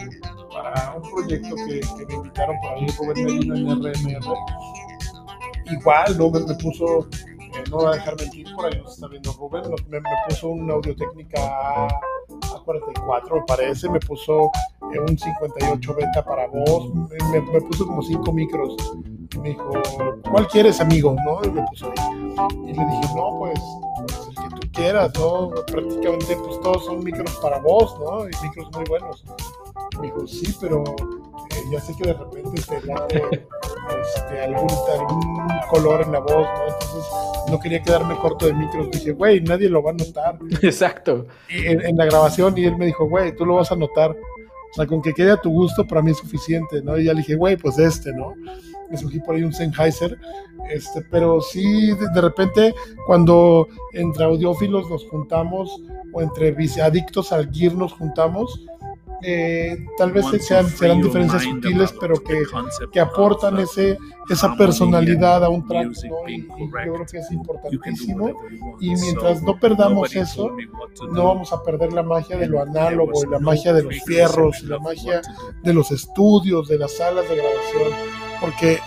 [0.53, 4.35] para un proyecto que, me invitaron por ahí, Rubén Medina en RMR.
[5.71, 6.31] Igual, ¿no?
[6.31, 7.09] me puso
[7.71, 10.95] no va a dejar mentir, por ahí nos está viendo Rubén, me, puso una audio
[10.97, 11.89] técnica a
[12.65, 14.51] 44 me parece, me puso
[14.93, 16.93] eh, un 58 beta para voz,
[17.33, 18.77] me, puso como 5 micros.
[19.41, 19.73] Me dijo,
[20.31, 21.17] ¿cuál quieres, amigo?
[21.25, 21.41] ¿No?
[21.45, 22.37] Y me puso ahí.
[22.65, 23.61] Y le dije, no, pues,
[24.07, 25.51] pues, el que tú quieras, ¿no?
[25.67, 28.29] Prácticamente, pues todos son micros para voz, ¿no?
[28.29, 29.25] Y micros muy buenos.
[29.99, 33.07] Me dijo, sí, pero eh, ya sé que de repente te da
[34.15, 36.65] este, algún, algún color en la voz, ¿no?
[36.67, 37.05] Entonces
[37.51, 38.91] no quería quedarme corto de micros.
[38.91, 40.39] Dije, güey, nadie lo va a notar.
[40.63, 41.27] Exacto.
[41.49, 44.11] Y en, la grabación y él me dijo, güey, tú lo vas a notar.
[44.11, 46.99] O sea, con que quede a tu gusto para mí es suficiente, ¿no?
[46.99, 48.35] Y ya le dije, güey, pues este, ¿no?
[48.91, 50.19] Me surgí por ahí un Sennheiser,
[50.71, 52.75] este, pero sí, de, repente,
[53.07, 55.83] cuando entre audiófilos nos juntamos,
[56.13, 58.67] o entre adictos al gear nos juntamos,
[59.23, 62.43] eh, tal vez sean, serán diferencias sutiles, pero que,
[62.93, 63.99] que aportan ese,
[64.29, 65.93] esa personalidad a un track,
[66.29, 68.33] y, yo creo que es importantísimo.
[68.81, 70.53] Y mientras no perdamos eso,
[71.11, 74.63] no vamos a perder la magia de lo análogo, y la magia de los fierros,
[74.63, 75.21] y la magia
[75.63, 77.93] de los estudios, de las salas de grabación,
[78.41, 78.79] porque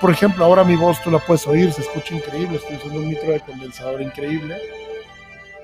[0.00, 3.08] por ejemplo, ahora mi voz tú la puedes oír, se escucha increíble, estoy usando un
[3.08, 4.60] micro de condensador increíble,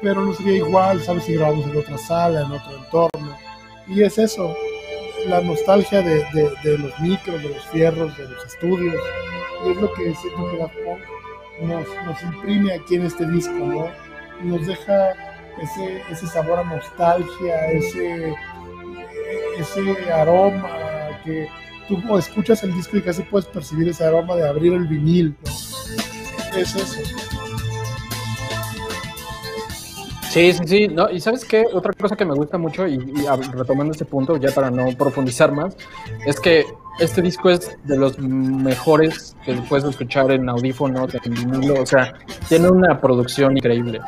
[0.00, 1.24] pero no sería igual, ¿sabes?
[1.24, 3.49] Si grabamos en otra sala, en otro entorno.
[3.90, 4.56] Y es eso,
[5.26, 6.24] la nostalgia de,
[6.62, 8.94] de, los micros, de los fierros, de los estudios.
[9.66, 10.74] Y es lo que siento que Daft
[11.60, 13.88] nos, nos imprime aquí en este disco, ¿no?
[14.42, 15.12] nos deja
[15.60, 18.34] ese, ese sabor a nostalgia, ese,
[19.58, 20.68] ese aroma
[21.24, 21.46] que
[21.88, 25.50] tú escuchas el disco y casi puedes percibir ese aroma de abrir el vinil, ¿no?
[26.56, 27.00] Es eso.
[30.30, 30.88] Sí, sí, sí.
[30.88, 32.98] No, y sabes qué, otra cosa que me gusta mucho, y,
[33.52, 35.76] retomando este punto, ya para no profundizar más,
[36.24, 36.64] es que
[37.00, 42.14] este disco es de los mejores que puedes escuchar en audífono, en vinilo, o sea,
[42.48, 44.00] tiene una producción increíble.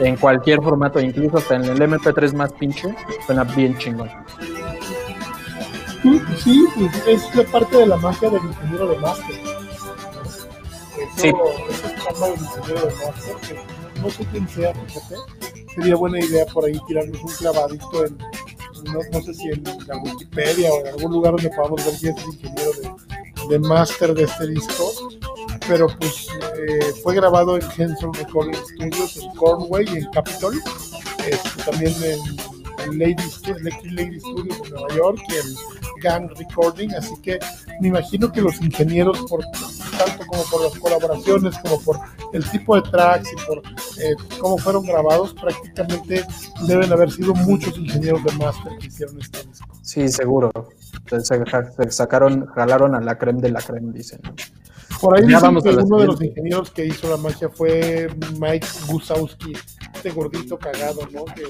[0.00, 4.10] En cualquier formato, incluso hasta en el MP3 más pinche, suena bien chingón.
[6.02, 6.68] Sí, sí,
[7.06, 9.36] es parte de la magia del ingeniero de máster.
[11.16, 11.28] sí.
[11.28, 17.22] ingeniero de máster, que no sé quién sea, fíjate sería buena idea por ahí tirarnos
[17.22, 18.18] un clavadito en,
[18.92, 22.24] no, sé si en la Wikipedia o en algún lugar donde podamos ver quién es
[22.24, 24.92] el ingeniero de, de máster de este disco.
[25.68, 30.60] Pero pues eh, fue grabado en Henson Recording Studios en Cornway y en Capitol.
[31.26, 36.94] Este, también en, Lady, Electric Lady Studios en Nueva York y en Gang Recording.
[36.94, 37.38] Así que
[37.80, 41.98] me imagino que los ingenieros, por tanto como por las colaboraciones, como por
[42.32, 46.24] el tipo de tracks y por eh, cómo fueron grabados, prácticamente
[46.66, 49.68] deben haber sido muchos ingenieros de máster que hicieron este disco.
[49.82, 50.50] Sí, seguro.
[51.08, 54.20] Se, sacaron, jalaron a la creme de la creme, dicen.
[55.00, 59.52] Por ahí dicen que uno de los ingenieros que hizo la magia fue Mike Gusowski,
[59.94, 61.24] este gordito cagado, ¿no?
[61.24, 61.44] Que,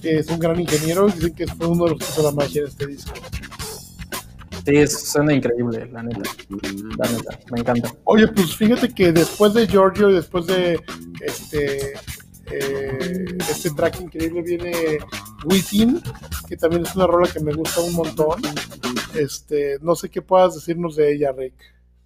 [0.00, 2.62] que es un gran ingeniero dicen que fue uno de los que hizo la magia
[2.62, 3.12] de este disco.
[4.64, 6.30] Sí, suena increíble, la neta.
[6.98, 7.92] La neta, me encanta.
[8.04, 10.80] Oye, pues fíjate que después de Giorgio y después de
[11.20, 11.94] este
[12.50, 14.98] eh, este track increíble viene
[15.44, 16.00] Within,
[16.48, 18.42] que también es una rola que me gusta un montón.
[19.14, 21.54] Este, no sé qué puedas decirnos de ella, Rick.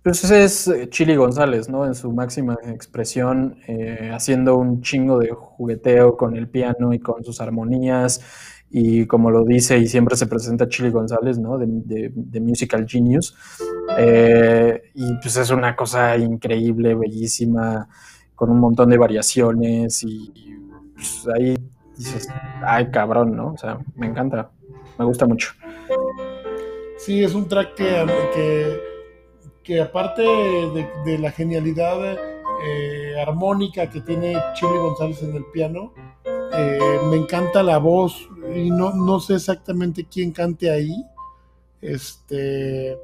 [0.03, 1.85] Pues ese es eh, Chili González, ¿no?
[1.85, 7.25] En su máxima expresión, eh, haciendo un chingo de jugueteo con el piano y con
[7.25, 8.21] sus armonías
[8.71, 11.59] y como lo dice y siempre se presenta Chili González, ¿no?
[11.59, 13.35] De, Musical Genius.
[13.97, 17.89] Eh, y pues es una cosa increíble, bellísima,
[18.35, 20.33] con un montón de variaciones y,
[20.95, 21.57] pues ahí
[21.97, 22.29] dices,
[22.63, 23.53] ay cabrón, ¿no?
[23.53, 24.51] O sea, me encanta,
[24.99, 25.53] me gusta mucho.
[26.99, 28.81] Sí, es un track que,
[29.63, 32.15] que, aparte de, la genialidad
[32.65, 35.93] eh, armónica que tiene Chili González en el piano,
[36.53, 41.05] eh, me encanta la voz y no, no sé exactamente quién cante ahí.
[41.81, 42.99] Este,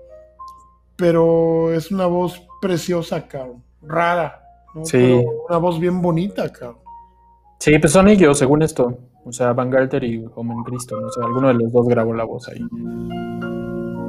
[0.96, 3.62] pero es una voz preciosa, cabrón.
[3.82, 4.38] Rara.
[4.84, 5.22] Sí.
[5.48, 6.78] una voz bien bonita, cabrón.
[7.58, 8.96] Sí, pues son ellos, según esto.
[9.24, 11.00] O sea, Van Galter y Homen Cristo.
[11.00, 12.60] No sé, alguno de los dos grabó la voz ahí.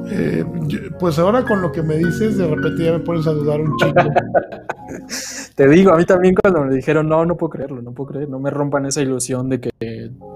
[0.10, 0.44] Eh,
[1.00, 3.76] pues ahora con lo que me dices, de repente ya me pones a dudar un
[3.78, 3.94] chico.
[5.56, 8.30] Te digo, a mí también cuando me dijeron, no, no puedo creerlo, no puedo creer,
[8.30, 9.72] no me rompan esa ilusión de que,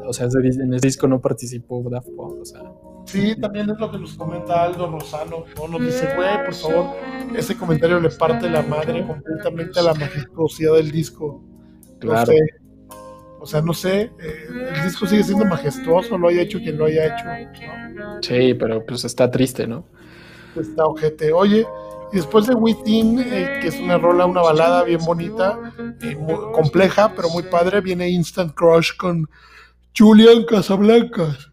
[0.05, 2.61] o sea, en ese disco no participó Daft Punk, o sea.
[3.05, 5.67] Sí, también es lo que nos comenta Aldo Rosano, ¿no?
[5.67, 6.95] Nos dice, güey, por favor,
[7.35, 11.41] ese comentario le parte la madre completamente a la majestuosidad del disco.
[11.99, 12.33] Claro.
[13.39, 16.85] O sea, no sé, eh, el disco sigue siendo majestuoso, lo haya hecho quien lo
[16.85, 17.25] haya hecho.
[18.21, 19.85] Sí, pero pues está triste, ¿no?
[20.55, 21.31] Está ojete.
[21.31, 21.65] Oye,
[22.11, 25.59] y después de Within, eh, que es una rola, una balada bien bonita,
[26.01, 26.15] y
[26.53, 29.29] compleja, pero muy padre, viene Instant Crush con
[29.97, 31.51] Julian Casablancas.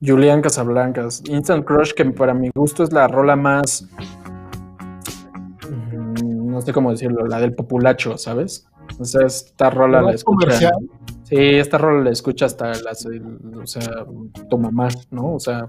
[0.00, 1.22] Julian Casablancas.
[1.26, 3.86] Instant Crush, que para mi gusto es la rola más.
[5.68, 8.66] Mm, no sé cómo decirlo, la del populacho, ¿sabes?
[8.98, 10.70] O sea, esta rola la escucha.
[11.24, 14.06] Sí, esta rola la escucha hasta las, o sea,
[14.48, 15.34] tu mamá, ¿no?
[15.34, 15.68] O sea,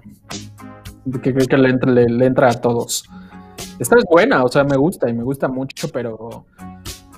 [1.22, 3.04] que creo que le entra, le, entra a todos.
[3.78, 6.46] Esta es buena, o sea, me gusta y me gusta mucho, pero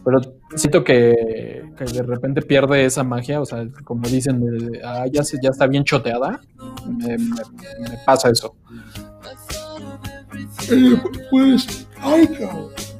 [0.04, 0.20] pero
[0.56, 4.42] siento que, de repente pierde esa magia, o sea, como dicen,
[4.84, 6.40] ah, ya, ya está bien choteada,
[6.86, 7.16] me,
[8.04, 8.54] pasa eso.
[10.70, 12.28] Eh, pues, ay,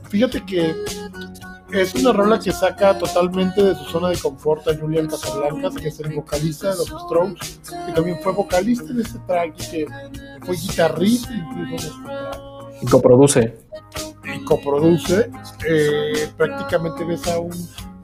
[0.09, 0.74] fíjate que
[1.72, 5.88] es una rola que saca totalmente de su zona de confort a Julian Casablancas, que
[5.88, 9.86] es el vocalista de los Strokes, que también fue vocalista en este track y que
[10.43, 12.51] fue guitarrista incluso en este track.
[12.83, 13.55] Y coproduce.
[14.24, 15.30] Y coproduce.
[15.66, 17.53] Eh, prácticamente ves a un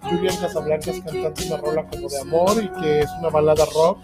[0.03, 3.99] Julian Casablancas cantando una rola como de amor y que es una balada rock.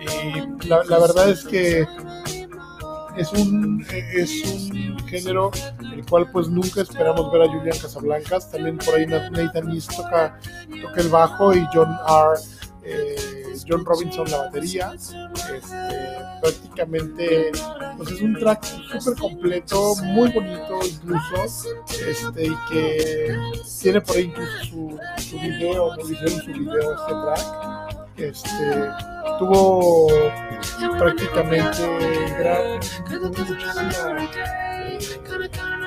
[0.00, 1.86] Y la, verdad es que
[3.16, 5.50] es un, es un género
[5.92, 8.50] el cual pues nunca esperamos ver a Julian Casablancas.
[8.50, 10.38] También por ahí Nathan East toca,
[10.82, 12.40] toca el bajo y John R.
[12.82, 14.92] Eh, John Robinson la batería.
[14.94, 15.60] Este,
[16.40, 17.52] prácticamente
[17.96, 21.44] pues es un track súper completo, muy bonito incluso,
[22.08, 23.36] este, y que
[23.80, 28.00] tiene por ahí incluso su, su video, nos dijeron su video este track.
[28.16, 28.90] Este,
[29.38, 30.08] tuvo
[30.98, 31.82] prácticamente
[32.38, 32.80] gran,
[33.30, 34.98] muchísima eh,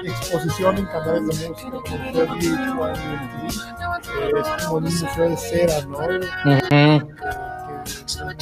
[0.03, 2.97] exposición en canales de música como fue VH1
[3.43, 5.97] y es como un museo de cera, ¿no?
[5.97, 7.12] Uh -huh.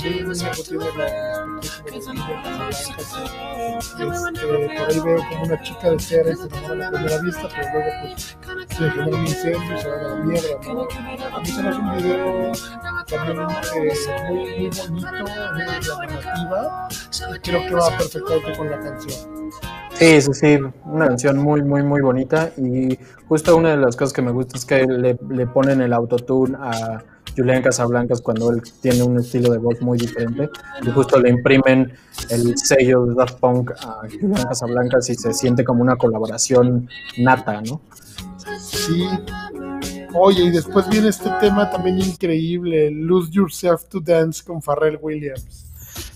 [0.02, 0.50] Que, por
[4.90, 7.68] ahí veo como una chica de cera y se enamora a la primera vista, pero
[7.74, 8.38] luego pues
[8.70, 10.88] se genera un incendio y se va a la mierda, ¿no?
[11.36, 12.52] A mí se me hace un video
[13.08, 13.92] también eh,
[14.30, 16.88] muy, muy bonito, muy narrativa,
[17.36, 19.52] y creo que va perfectamente con la canción.
[19.94, 22.98] Sí, sí, sí, una canción muy, muy, muy bonita y
[23.28, 26.58] justo una de las cosas que me gusta es que le, le ponen el autotune
[26.60, 27.04] a
[27.36, 30.50] Julián Casablancas cuando él tiene un estilo de voz muy diferente
[30.82, 31.94] y justo le imprimen
[32.30, 37.62] el sello de Daft Punk a Julián Casablancas y se siente como una colaboración nata,
[37.62, 37.82] ¿no?
[38.60, 39.08] Sí.
[40.14, 45.71] Oye, y después viene este tema también increíble, Lose Yourself to Dance con Pharrell Williams.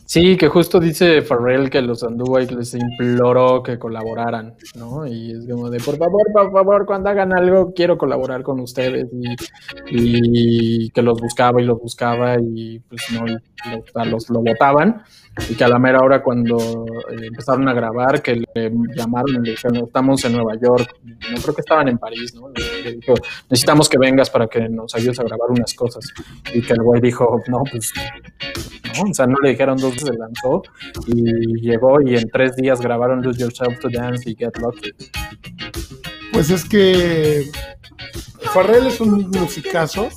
[0.05, 5.07] Sí, que justo dice Farrell que los anduvo y les imploró que colaboraran, ¿no?
[5.07, 9.07] Y es como de, por favor, por favor, cuando hagan algo, quiero colaborar con ustedes.
[9.89, 13.25] Y, que los buscaba y los buscaba y pues no,
[14.05, 15.01] los, lo votaban.
[15.49, 16.57] Y que a la mera hora cuando
[17.11, 21.37] eh, empezaron a grabar, que le llamaron y le dijeron, estamos en Nueva York, no
[21.41, 22.49] creo que estaban en París, ¿no?
[22.49, 23.13] Le dijo,
[23.49, 26.05] necesitamos que vengas para que nos ayudes a grabar unas cosas.
[26.53, 27.93] Y que el güey dijo, no, pues,
[28.95, 30.63] no, o sea, no le dijeron dos se lanzó
[31.07, 34.91] y llegó y en tres días grabaron Lose Yourself to Dance y Get Lucky.
[36.31, 37.49] Pues es que
[38.53, 40.09] Farrell es un musicazo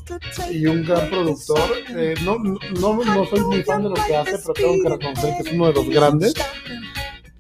[0.50, 1.60] y un gran productor.
[1.96, 5.34] Eh, no, no, no, soy muy fan de lo que hace, pero tengo que reconocer
[5.34, 6.34] que es uno de los grandes.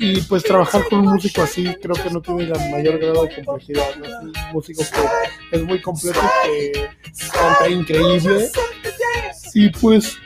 [0.00, 3.34] Y pues trabajar con un músico así creo que no tiene la mayor grado de
[3.34, 3.90] complejidad.
[4.02, 4.82] Es un músico
[5.50, 6.88] que es muy completo, que
[7.32, 8.48] canta increíble.
[9.54, 10.16] Y pues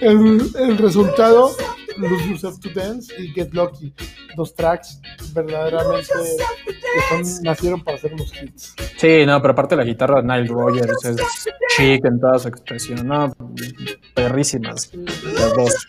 [0.00, 1.54] el, el resultado,
[1.96, 3.94] Lose Yourself to Dance y Get Lucky.
[4.36, 5.00] Dos tracks
[5.32, 8.74] verdaderamente que son, nacieron para hacer unos hits.
[8.96, 11.16] Sí, no, pero aparte la guitarra de Nile Rogers es
[11.76, 13.32] chic en toda su expresión, ¿no?
[14.14, 15.86] Perrísimas las dos.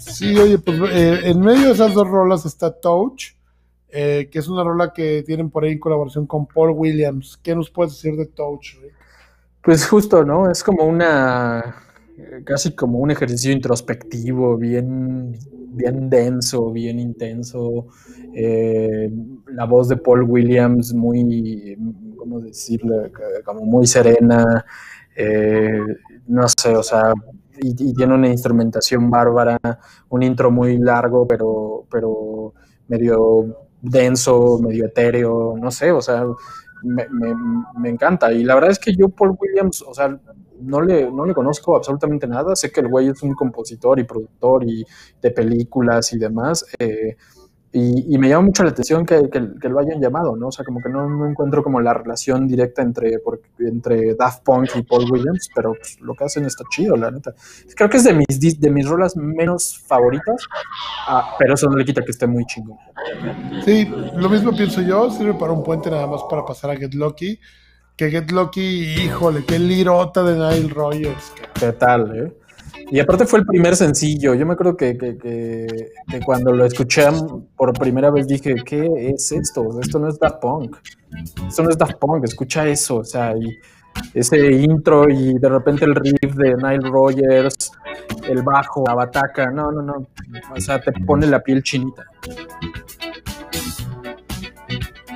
[0.00, 3.34] Sí, oye, pues eh, en medio de esas dos rolas está Touch,
[3.88, 7.38] eh, que es una rola que tienen por ahí en colaboración con Paul Williams.
[7.42, 8.94] ¿Qué nos puedes decir de Touch, Rick?
[9.62, 10.50] Pues justo, ¿no?
[10.50, 11.76] Es como una,
[12.44, 17.86] casi como un ejercicio introspectivo, bien, bien denso, bien intenso.
[18.34, 19.10] Eh,
[19.48, 21.76] la voz de Paul Williams muy,
[22.16, 23.10] ¿cómo decirlo?
[23.44, 24.64] Como muy serena.
[25.16, 25.80] Eh,
[26.26, 27.12] no sé, o sea,
[27.60, 29.58] y, y, tiene una instrumentación bárbara,
[30.08, 32.52] un intro muy largo, pero, pero
[32.88, 36.24] medio denso, medio etéreo, no sé, o sea,
[36.82, 37.34] me, me,
[37.78, 38.32] me, encanta.
[38.32, 40.18] Y la verdad es que yo, Paul Williams, o sea,
[40.60, 42.54] no le, no le conozco absolutamente nada.
[42.56, 44.84] Sé que el güey es un compositor y productor y
[45.20, 46.64] de películas y demás.
[46.78, 47.16] Eh,
[47.76, 49.28] y, me llama mucho la atención que,
[49.68, 50.46] lo hayan llamado, ¿no?
[50.46, 54.44] O sea, como que no, no encuentro como la relación directa entre, por, entre Daft
[54.44, 57.34] Punk y Paul Williams, pero pues, lo que hacen está chido, la neta.
[57.74, 60.46] Creo que es de mis, de mis rolas menos favoritas,
[61.08, 62.78] ah, pero eso no le quita que esté muy chingón.
[63.64, 66.94] Sí, lo mismo pienso yo, sirve para un puente nada más para pasar a Get
[66.94, 67.40] Lucky.
[67.96, 71.32] Que Get Lucky, híjole, qué lirota de Nile Rogers.
[71.54, 72.32] ¿Qué tal, eh?
[72.90, 74.34] Y aparte fue el primer sencillo.
[74.34, 75.66] Yo me acuerdo que, que, que,
[76.10, 77.06] que, cuando lo escuché
[77.56, 79.80] por primera vez dije, ¿qué es esto?
[79.80, 80.76] Esto no es Daft Punk.
[81.46, 82.96] Esto no es Daft Punk, escucha eso.
[82.96, 83.58] O sea, y
[84.12, 87.70] ese intro y de repente el riff de Nile Rogers,
[88.28, 89.52] el bajo, la bataca.
[89.52, 90.06] No, no, no.
[90.54, 92.02] O sea, te pone la piel chinita.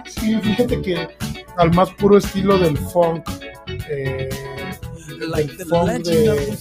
[0.07, 1.28] Sí, fíjate que
[1.59, 3.29] al más puro estilo del funk.
[3.91, 4.29] Eh,
[5.27, 6.57] like the funk de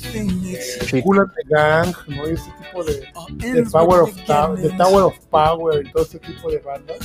[0.92, 2.26] the Gang, ¿no?
[2.26, 4.16] ese tipo de, de Power of
[4.60, 6.98] de Tower of Power y todo ese tipo de bandas.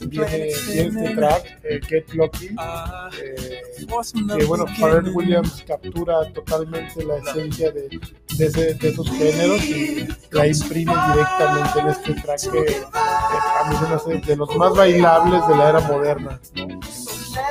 [0.00, 7.16] Viene, viene este track, eh, Get Lucky, eh, que bueno, Pharrell Williams captura totalmente la
[7.16, 7.88] esencia de,
[8.36, 13.68] de, ese, de, esos géneros y la imprime directamente en este track que, que a
[13.68, 16.40] mí se me hace de los más bailables de la era moderna.
[16.56, 16.80] ¿no?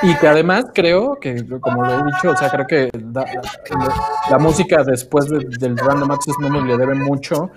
[0.02, 2.90] Y que además creo que, como lo he dicho, o sea, creo que
[4.30, 7.52] la, música después de, del Random Access Memory le debe mucho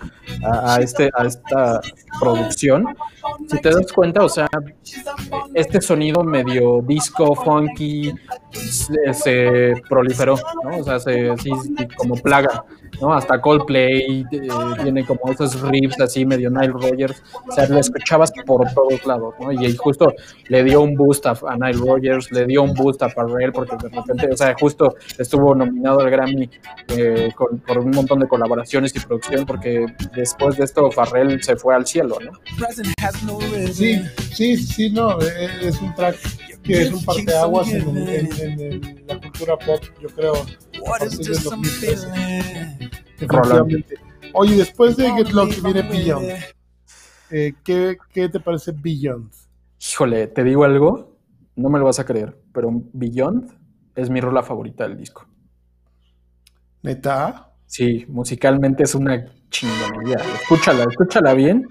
[0.44, 1.80] a, este, a esta
[2.20, 2.86] producción.
[3.48, 4.48] Si te das cuenta, o sea,
[5.54, 8.12] este sonido medio disco, funky,
[8.52, 10.78] se, proliferó, ¿no?
[10.78, 11.34] O sea, se,
[11.96, 12.64] como plaga.
[13.00, 13.12] ¿no?
[13.12, 14.48] Hasta Coldplay eh,
[14.82, 19.34] tiene como esos riffs así medio Nile Rogers, o sea, lo escuchabas por todos lados,
[19.40, 19.50] ¿no?
[19.50, 20.14] Y justo
[20.48, 23.76] le dio un boost a, a Nile Rogers, le dio un boost a Pharrell porque
[23.76, 26.50] de repente, o sea, justo estuvo nominado al Grammy
[26.88, 31.56] eh, con, por un montón de colaboraciones y producción porque después de esto Pharrell se
[31.56, 32.32] fue al cielo, ¿no?
[33.72, 34.00] Sí,
[34.32, 36.16] sí, sí, no, es un track
[36.62, 41.18] que es un parteaguas en, en, en, en la cultura pop, yo creo, a partir
[41.18, 42.08] del 2013.
[43.18, 43.94] Definitivamente.
[44.34, 46.30] Oye, después de Get Lucky viene Beyond.
[47.30, 49.30] Eh, ¿qué, ¿Qué te parece Beyond?
[49.80, 51.16] Híjole, te digo algo,
[51.56, 53.50] no me lo vas a creer, pero Beyond
[53.94, 55.26] es mi rola favorita del disco.
[56.82, 57.52] ¿Neta?
[57.66, 60.16] Sí, musicalmente es una chingonería.
[60.42, 61.66] Escúchala, escúchala bien.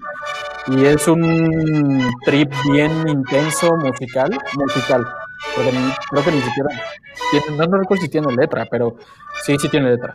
[0.68, 5.06] Y es un trip bien intenso musical, musical.
[5.56, 5.70] Pero
[6.10, 6.68] creo que ni siquiera
[7.30, 8.96] tiene, no, no recuerdo si tiene letra, pero
[9.44, 10.14] sí, sí tiene letra.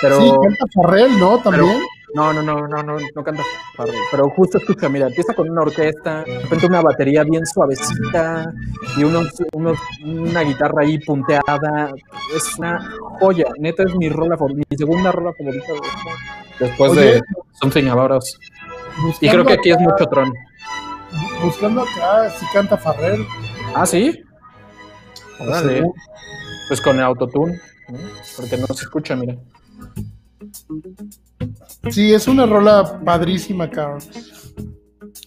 [0.00, 1.38] Pero, sí, canta Farrell, ¿no?
[1.38, 1.66] También.
[1.66, 1.80] Pero,
[2.14, 3.42] no, no, no, no, no, no canta
[3.76, 3.96] Farrell.
[4.10, 8.52] Pero justo escucha, mira, empieza con una orquesta, de repente una batería bien suavecita
[8.96, 11.94] y unos, unos, una guitarra ahí punteada.
[12.36, 12.78] Es una
[13.20, 13.46] joya.
[13.58, 15.72] Neta es mi rola favorita, mi segunda rola favorita
[16.58, 17.22] después Oye, de
[17.60, 18.38] Something About Us.
[19.20, 20.32] Y creo que aquí acá, es mucho tron.
[21.42, 23.24] Buscando acá, si canta Farrell.
[23.74, 24.22] Ah, sí.
[25.38, 25.84] Órale.
[26.68, 27.98] Pues con el autotune, ¿no?
[28.36, 29.36] porque no se escucha, mira.
[31.90, 34.00] Sí, es una rola padrísima, cabrón.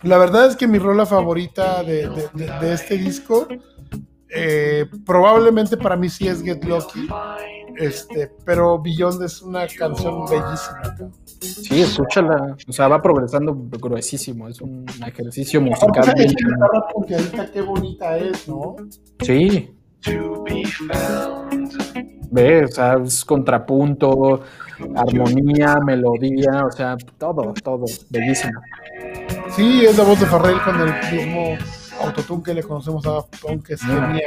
[0.03, 3.47] La verdad es que mi rola favorita de, de, de, de este disco,
[4.29, 7.07] eh, probablemente para mí sí es Get Lucky,
[7.77, 10.81] este, pero Beyond es una canción bellísima.
[11.39, 12.55] Sí, escúchala.
[12.67, 14.47] O sea, va progresando gruesísimo.
[14.47, 16.13] Es un ejercicio musical.
[17.53, 18.75] Qué bonita es, ¿no?
[19.21, 19.75] Sí.
[22.31, 24.41] Ve, o sea, es contrapunto,
[24.95, 28.61] armonía, melodía, o sea, todo, todo, bellísimo.
[29.55, 31.57] Sí, es la voz de Farrell con el mismo
[32.01, 34.21] autotune que le conocemos a Punk, que es genial.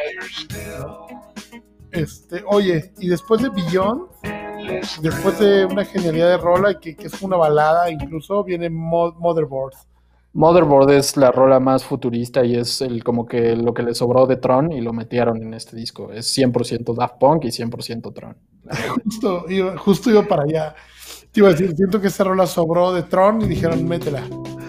[1.95, 4.03] Este, oye, y después de Beyond,
[5.01, 9.75] después de una genialidad de rola, que, que es una balada incluso, viene Motherboard.
[10.33, 14.27] Motherboard es la rola más futurista y es el como que lo que le sobró
[14.27, 16.11] de Tron y lo metieron en este disco.
[16.11, 18.37] Es 100% Daft Punk y 100% Tron.
[19.05, 20.75] Justo iba, justo iba para allá.
[21.31, 24.25] Te iba a decir, siento que esa rola sobró de Tron y dijeron, métela.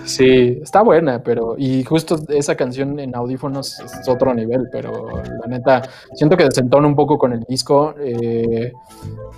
[0.06, 1.56] Sí, está buena, pero.
[1.58, 5.82] Y justo esa canción en audífonos es otro nivel, pero la neta,
[6.14, 7.96] siento que desentona un poco con el disco.
[8.00, 8.72] Eh,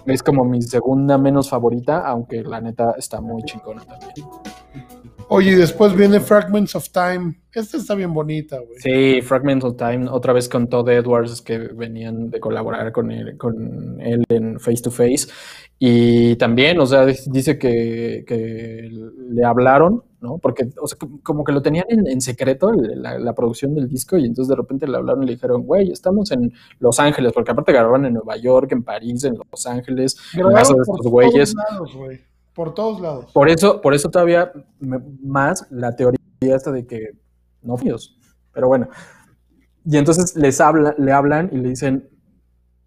[0.05, 4.27] es como mi segunda menos favorita, aunque la neta está muy chingona también.
[5.29, 7.35] Oye, y después viene Fragments of Time.
[7.53, 8.79] Esta está bien bonita, güey.
[8.79, 13.37] Sí, Fragments of Time, otra vez con Todd Edwards, que venían de colaborar con él,
[13.37, 15.27] con él en Face to Face.
[15.79, 18.89] Y también, o sea, dice que, que
[19.29, 20.37] le hablaron, ¿no?
[20.37, 24.49] Porque, o sea, como que lo tenían en, secreto, la, producción del disco, y entonces
[24.49, 28.05] de repente le hablaron y le dijeron, güey, estamos en Los Ángeles, porque aparte grababan
[28.05, 31.53] en Nueva York, en París, en Los Ángeles, en casa de estos güeyes.
[32.53, 33.31] Por todos lados.
[33.33, 37.11] Por eso, por eso todavía más la teoría esta de que
[37.61, 38.17] no fíos.
[38.51, 38.87] Pero bueno.
[39.85, 42.09] Y entonces les habla, le hablan y le dicen,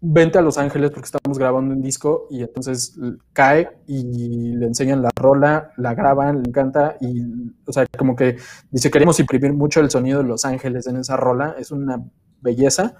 [0.01, 2.97] vente a Los Ángeles porque estamos grabando un disco y entonces
[3.33, 7.21] cae y le enseñan la rola, la graban, le encanta y,
[7.65, 8.37] o sea, como que
[8.71, 12.03] dice, queremos imprimir mucho el sonido de Los Ángeles en esa rola, es una
[12.41, 12.95] belleza.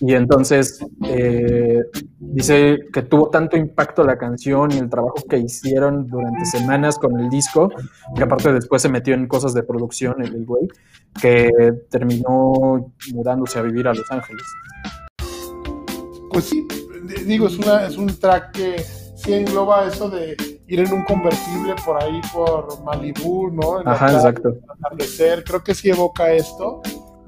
[0.00, 1.82] Y entonces eh,
[2.20, 7.18] dice que tuvo tanto impacto la canción y el trabajo que hicieron durante semanas con
[7.18, 7.68] el disco,
[8.14, 10.68] que aparte después se metió en cosas de producción el, güey,
[11.20, 11.50] que
[11.90, 14.44] terminó mudándose a vivir a Los Ángeles.
[16.38, 16.68] Pues sí,
[17.26, 18.78] digo, es, una, es un track que
[19.16, 20.36] sí engloba eso de
[20.68, 23.80] ir en un convertible por ahí por Malibu, ¿no?
[23.84, 24.56] Ajá, exacto.
[25.44, 26.80] Creo que sí evoca esto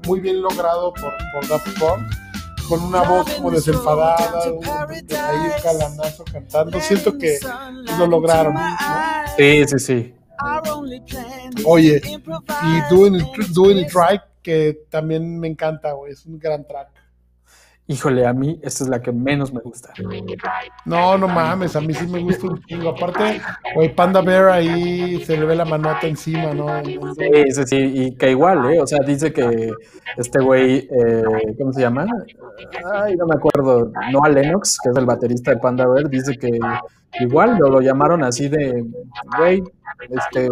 [0.07, 5.61] muy bien logrado por, por Daft Punk, con una voz como desenfadada, un, ahí un
[5.61, 6.79] calanazo cantando.
[6.79, 7.37] Siento que
[7.97, 8.55] lo lograron.
[9.35, 10.15] Sí, sí, sí.
[11.65, 17.00] Oye, y Doing, Doing It Right, que también me encanta, güey, es un gran track.
[17.91, 19.91] Híjole, a mí esta es la que menos me gusta.
[20.85, 22.91] No, no mames, a mí sí me gusta un chingo.
[22.91, 23.41] Aparte,
[23.75, 26.67] güey, Panda Bear ahí se le ve la manota encima, ¿no?
[26.85, 28.79] Sí, sí, sí, y que igual, ¿eh?
[28.79, 29.73] O sea, dice que
[30.15, 31.23] este güey, eh,
[31.57, 32.07] ¿cómo se llama?
[32.93, 33.91] Ay, no me acuerdo.
[34.13, 36.57] Noah Lennox, que es el baterista de Panda Bear, dice que
[37.19, 38.85] igual lo, lo llamaron así de,
[39.37, 39.61] güey,
[40.09, 40.47] este,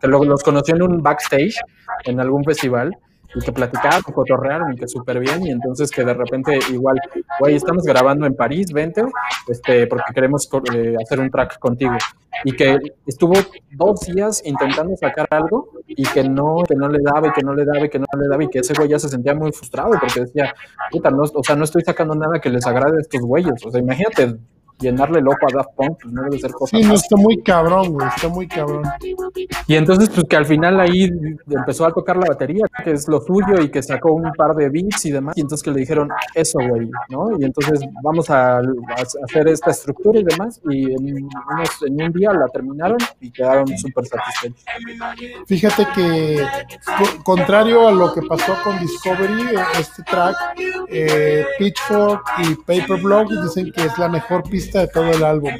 [0.00, 1.56] que los conoció en un backstage
[2.04, 2.96] en algún festival
[3.34, 7.00] y que platicaron, cotorrearon y que súper bien, y entonces que de repente igual,
[7.40, 9.04] güey, estamos grabando en París, vente,
[9.48, 11.96] este, porque queremos eh, hacer un track contigo.
[12.44, 13.34] Y que estuvo
[13.72, 17.54] dos días intentando sacar algo y que no, que no le daba y que no
[17.54, 19.52] le daba y que no le daba y que ese güey ya se sentía muy
[19.52, 20.52] frustrado porque decía,
[20.90, 23.64] puta, no, o sea, no estoy sacando nada que les agrade a estos güeyes.
[23.64, 24.36] O sea, imagínate
[24.80, 26.76] llenarle el ojo a Daft Punk, pues no debe ser cosa.
[26.76, 28.82] Sí, no, está muy cabrón, güey, está muy cabrón.
[29.66, 31.10] Y entonces, pues que al final ahí
[31.48, 34.68] empezó a tocar la batería, que es lo suyo, y que sacó un par de
[34.68, 37.38] beats y demás, y entonces que le dijeron, eso, güey, ¿no?
[37.38, 41.28] Y entonces vamos a, hacer esta estructura y demás, y en,
[41.86, 44.64] en un día la terminaron y quedaron súper satisfechos.
[45.46, 46.46] Fíjate que,
[47.22, 50.36] contrario a lo que pasó con Discovery, este track,
[50.88, 55.52] eh, Pitchfork y Paperblog dicen que es la mejor pista de todo el álbum.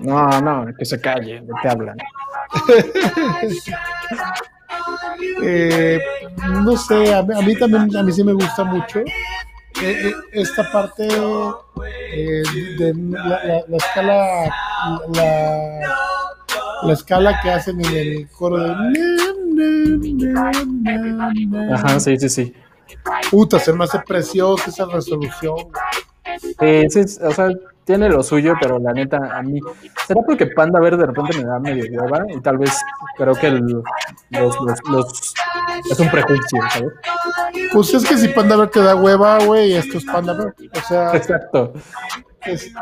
[0.00, 1.96] No, no, que se calle, de qué hablan.
[5.42, 6.00] Eh,
[6.62, 9.00] no sé, a mí, también, a mí sí me gusta mucho.
[9.00, 9.04] Eh,
[9.82, 14.50] eh, esta parte de la, escala
[16.82, 18.74] la, escala que hacen en el coro de
[21.72, 22.54] Ajá, sí, sí, sí.
[23.30, 25.56] Puta, se me hace preciosa esa resolución.
[26.90, 27.50] Sí, o sea,
[27.84, 29.60] tiene lo suyo, pero la neta, a mí.
[30.06, 32.24] ¿Será porque Panda Verde de repente me da medio hueva?
[32.28, 32.78] Y tal vez
[33.16, 33.82] creo que los,
[34.90, 35.34] los,
[35.90, 36.92] es un prejuicio, ¿sabes?
[37.72, 40.68] Pues es que si Panda Verde te da hueva, güey, esto es Panda Verde.
[40.76, 41.16] O sea.
[41.16, 41.72] Exacto.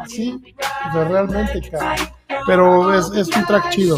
[0.06, 0.42] sí,
[0.92, 1.94] realmente, cara.
[2.46, 3.96] Pero es, es un track chido.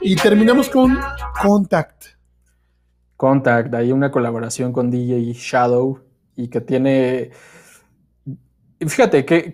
[0.00, 0.98] Y terminamos con
[1.40, 2.06] Contact.
[3.16, 6.00] Contact, hay una colaboración con DJ Shadow
[6.34, 7.30] y que tiene
[8.86, 9.52] fíjate, ¿qué,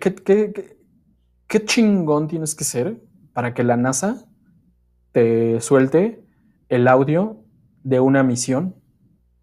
[1.47, 3.01] qué, chingón tienes que ser
[3.33, 4.25] para que la NASA
[5.11, 6.23] te suelte
[6.69, 7.43] el audio
[7.83, 8.75] de una misión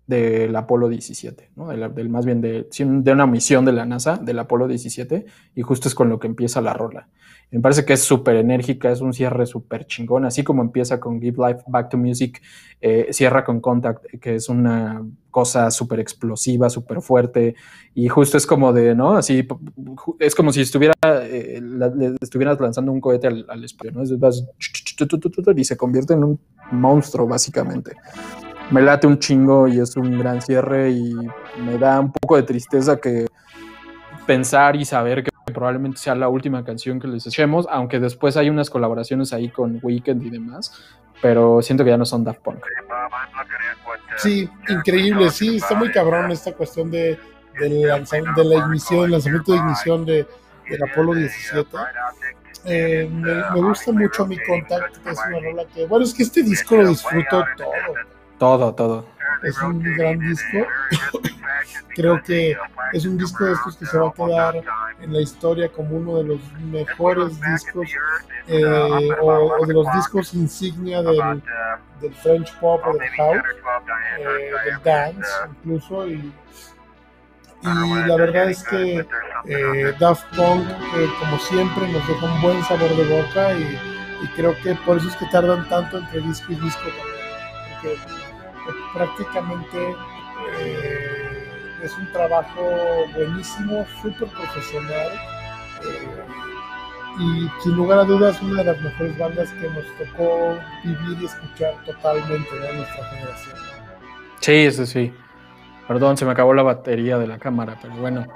[0.07, 1.69] del Apolo 17, ¿no?
[1.69, 5.89] del, más bien de, de, una misión de la NASA, del Apolo 17, y justo
[5.89, 7.09] es con lo que empieza la rola.
[7.51, 11.21] Me parece que es súper enérgica, es un cierre súper chingón, así como empieza con
[11.21, 12.43] Give Life Back to Music,
[12.81, 17.55] eh, cierra con Contact, que es una cosa súper explosiva, súper fuerte,
[17.95, 19.17] y justo es como de, ¿no?
[19.17, 19.47] Así,
[20.19, 21.61] es como si estuviera, eh,
[22.21, 24.03] estuvieras lanzando un cohete al, al espacio, ¿no?
[25.57, 26.41] y se convierte en un
[26.73, 27.93] monstruo, básicamente.
[28.71, 31.15] Me late un chingo y es un gran cierre y
[31.65, 33.27] me da un poco de tristeza que
[34.27, 38.51] pensar y saber que probablemente sea la última canción que les echemos, aunque después hay
[38.51, 40.73] unas colaboraciones ahí con Weekend y demás,
[41.23, 42.59] pero siento que ya no son Daft Punk.
[44.17, 47.19] Sí, increíble, sí, está muy cabrón esta cuestión de,
[47.61, 50.27] de, de la ignición, el lanzamiento de ignición de,
[50.69, 51.69] del Apolo 17.
[52.65, 56.77] Eh, me, gusta mucho mi contacto, es una rola que, bueno, es que este disco
[56.77, 57.71] lo disfruto todo.
[58.39, 59.07] Todo, todo.
[59.43, 60.59] Es un gran disco.
[61.95, 62.57] Creo que
[62.93, 64.63] es un disco de estos que se va a quedar
[65.01, 67.89] en la historia como uno de los mejores discos
[68.49, 71.43] eh, o, de los discos insignia del,
[72.01, 73.43] del French pop o del house,
[74.19, 76.07] eh, del dance incluso.
[76.07, 76.33] Y,
[77.63, 79.07] y la verdad es que
[79.47, 80.67] eh, Daft Punk,
[81.19, 83.79] como siempre, nos deja un buen sabor de boca y,
[84.35, 86.83] creo que por eso es que tardan tanto entre disco y disco
[87.83, 88.26] también.
[88.95, 89.95] Prácticamente
[91.83, 95.13] es un trabajo buenísimo, súper profesional
[95.85, 96.25] eh,
[97.19, 101.25] y sin lugar a dudas una de las mejores bandas que nos tocó vivir y
[101.25, 103.57] escuchar totalmente en nuestra generación.
[104.41, 105.13] Sí, eso sí.
[105.89, 108.27] Perdón, se me acabó la batería de la cámara, pero bueno.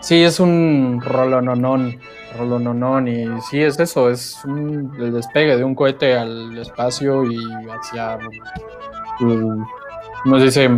[0.00, 1.98] Sí, es un rolononón,
[2.36, 7.36] rolononón y sí es eso, es el despegue de un cohete al espacio y
[7.68, 8.16] hacia,
[9.20, 10.68] no sé si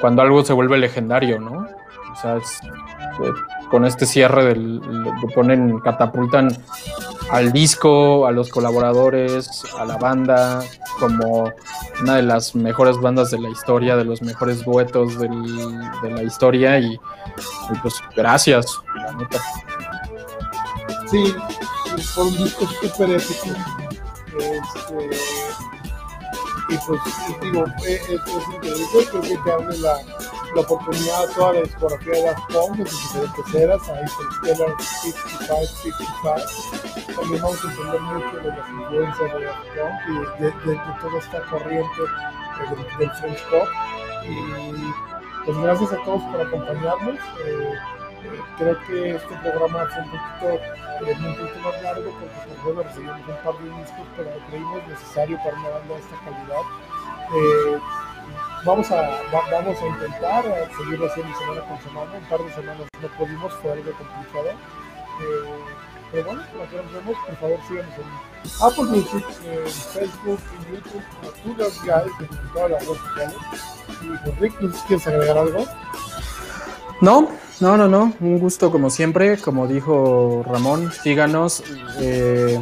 [0.00, 1.66] cuando algo se vuelve legendario, ¿no?
[2.12, 3.32] O sea, eh,
[3.70, 4.80] con este cierre del,
[5.34, 6.48] ponen, catapultan
[7.30, 10.62] al disco, a los colaboradores, a la banda,
[11.00, 11.50] como
[12.02, 15.28] una de las mejores bandas de la historia, de los mejores duetos de
[16.10, 16.98] la historia y,
[17.82, 19.38] pues gracias, la neta.
[21.10, 21.34] Sí,
[22.14, 23.48] fue un disco súper épico.
[24.38, 25.33] Este,
[26.74, 27.00] y pues
[27.40, 29.98] digo, eh, eh, es, increíble, creo que te abre la,
[30.54, 34.32] la oportunidad a toda la discografía de Daft Punk de sus diferentes eras, ahí con
[34.32, 37.20] Stellar 55, 55.
[37.20, 40.94] También vamos a entender mucho de las influencias de Daft Punk y de, de, de
[41.00, 42.02] toda esta corriente
[42.70, 43.68] del, del French Pop.
[44.26, 47.18] Y pues gracias a todos por acompañarnos.
[47.46, 47.74] Eh,
[48.58, 50.64] creo que este programa fue un poquito,
[51.06, 55.56] eh, más largo porque pues, bueno, recibimos un par de discos, pero creímos necesario para
[55.56, 56.62] una banda de esta calidad.
[57.34, 57.78] Eh,
[58.64, 62.88] vamos, a, vamos a intentar a seguirlo haciendo semana con semana, un par de semanas
[63.00, 64.50] no pudimos, fue algo complicado.
[64.50, 65.64] Eh,
[66.12, 70.74] pero bueno, lo que nos vemos, por favor síganos en Apple Music, en Facebook, en
[70.74, 71.02] YouTube,
[71.42, 73.36] tú los guys, en todas las redes sociales.
[74.00, 75.66] Y pues Rick, ¿no quieres agregar algo?
[77.00, 77.28] No,
[77.60, 78.12] no, no, no.
[78.20, 79.38] Un gusto como siempre.
[79.38, 81.62] Como dijo Ramón, síganos.
[82.00, 82.60] Eh,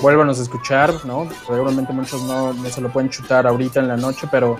[0.00, 1.28] vuélvanos a escuchar, ¿no?
[1.46, 4.58] Seguramente muchos no, no, se lo pueden chutar ahorita en la noche, pero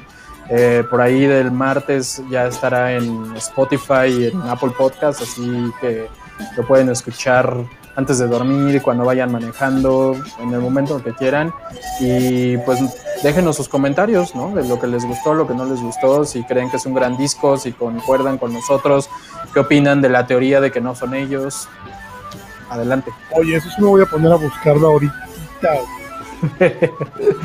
[0.48, 6.08] eh, por ahí del martes ya estará en Spotify y en Apple Podcast, así que
[6.56, 7.64] lo pueden escuchar
[7.96, 11.52] antes de dormir, cuando vayan manejando, en el momento que quieran.
[12.00, 12.80] Y pues
[13.22, 14.54] déjenos sus comentarios, ¿no?
[14.54, 16.94] De lo que les gustó, lo que no les gustó, si creen que es un
[16.94, 19.08] gran disco, si concuerdan con nosotros,
[19.52, 21.68] qué opinan de la teoría de que no son ellos.
[22.68, 23.12] Adelante.
[23.32, 25.28] Oye, eso sí me voy a poner a buscarlo ahorita.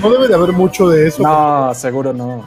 [0.01, 1.21] no debe de haber mucho de eso.
[1.21, 2.43] No, seguro no.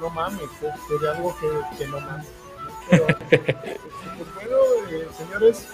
[0.00, 0.42] No mames,
[0.88, 2.26] sería algo que, que no mames.
[2.90, 4.56] Pero, pues bueno,
[4.90, 5.66] eh, señores,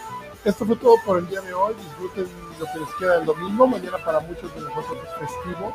[0.44, 1.74] esto fue todo por el día de hoy.
[1.74, 2.28] Disfruten
[2.58, 3.66] lo que les queda el domingo.
[3.66, 5.74] Mañana para muchos de nosotros es festivo.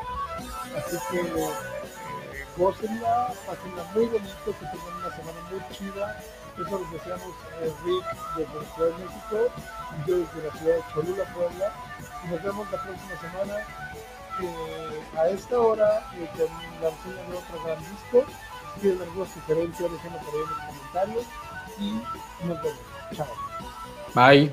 [0.78, 6.20] Así que eh, gócenla, pásenla muy bonito, que tengan una semana muy chida.
[6.58, 9.52] Eso les deseamos eh, Rick desde la Ciudad de México
[10.06, 11.72] yo desde la ciudad de Cholula, Puebla.
[12.24, 13.58] Y nos vemos la próxima semana
[14.42, 16.48] eh, a esta hora eh, con
[16.82, 18.32] la reseña de otro gran disco.
[18.74, 21.26] Si tienen alguna sugerencia, déjenlo por ahí en los comentarios.
[21.80, 21.92] Y
[22.46, 22.80] nos vemos.
[23.16, 23.47] Chao.
[24.18, 24.50] Bye.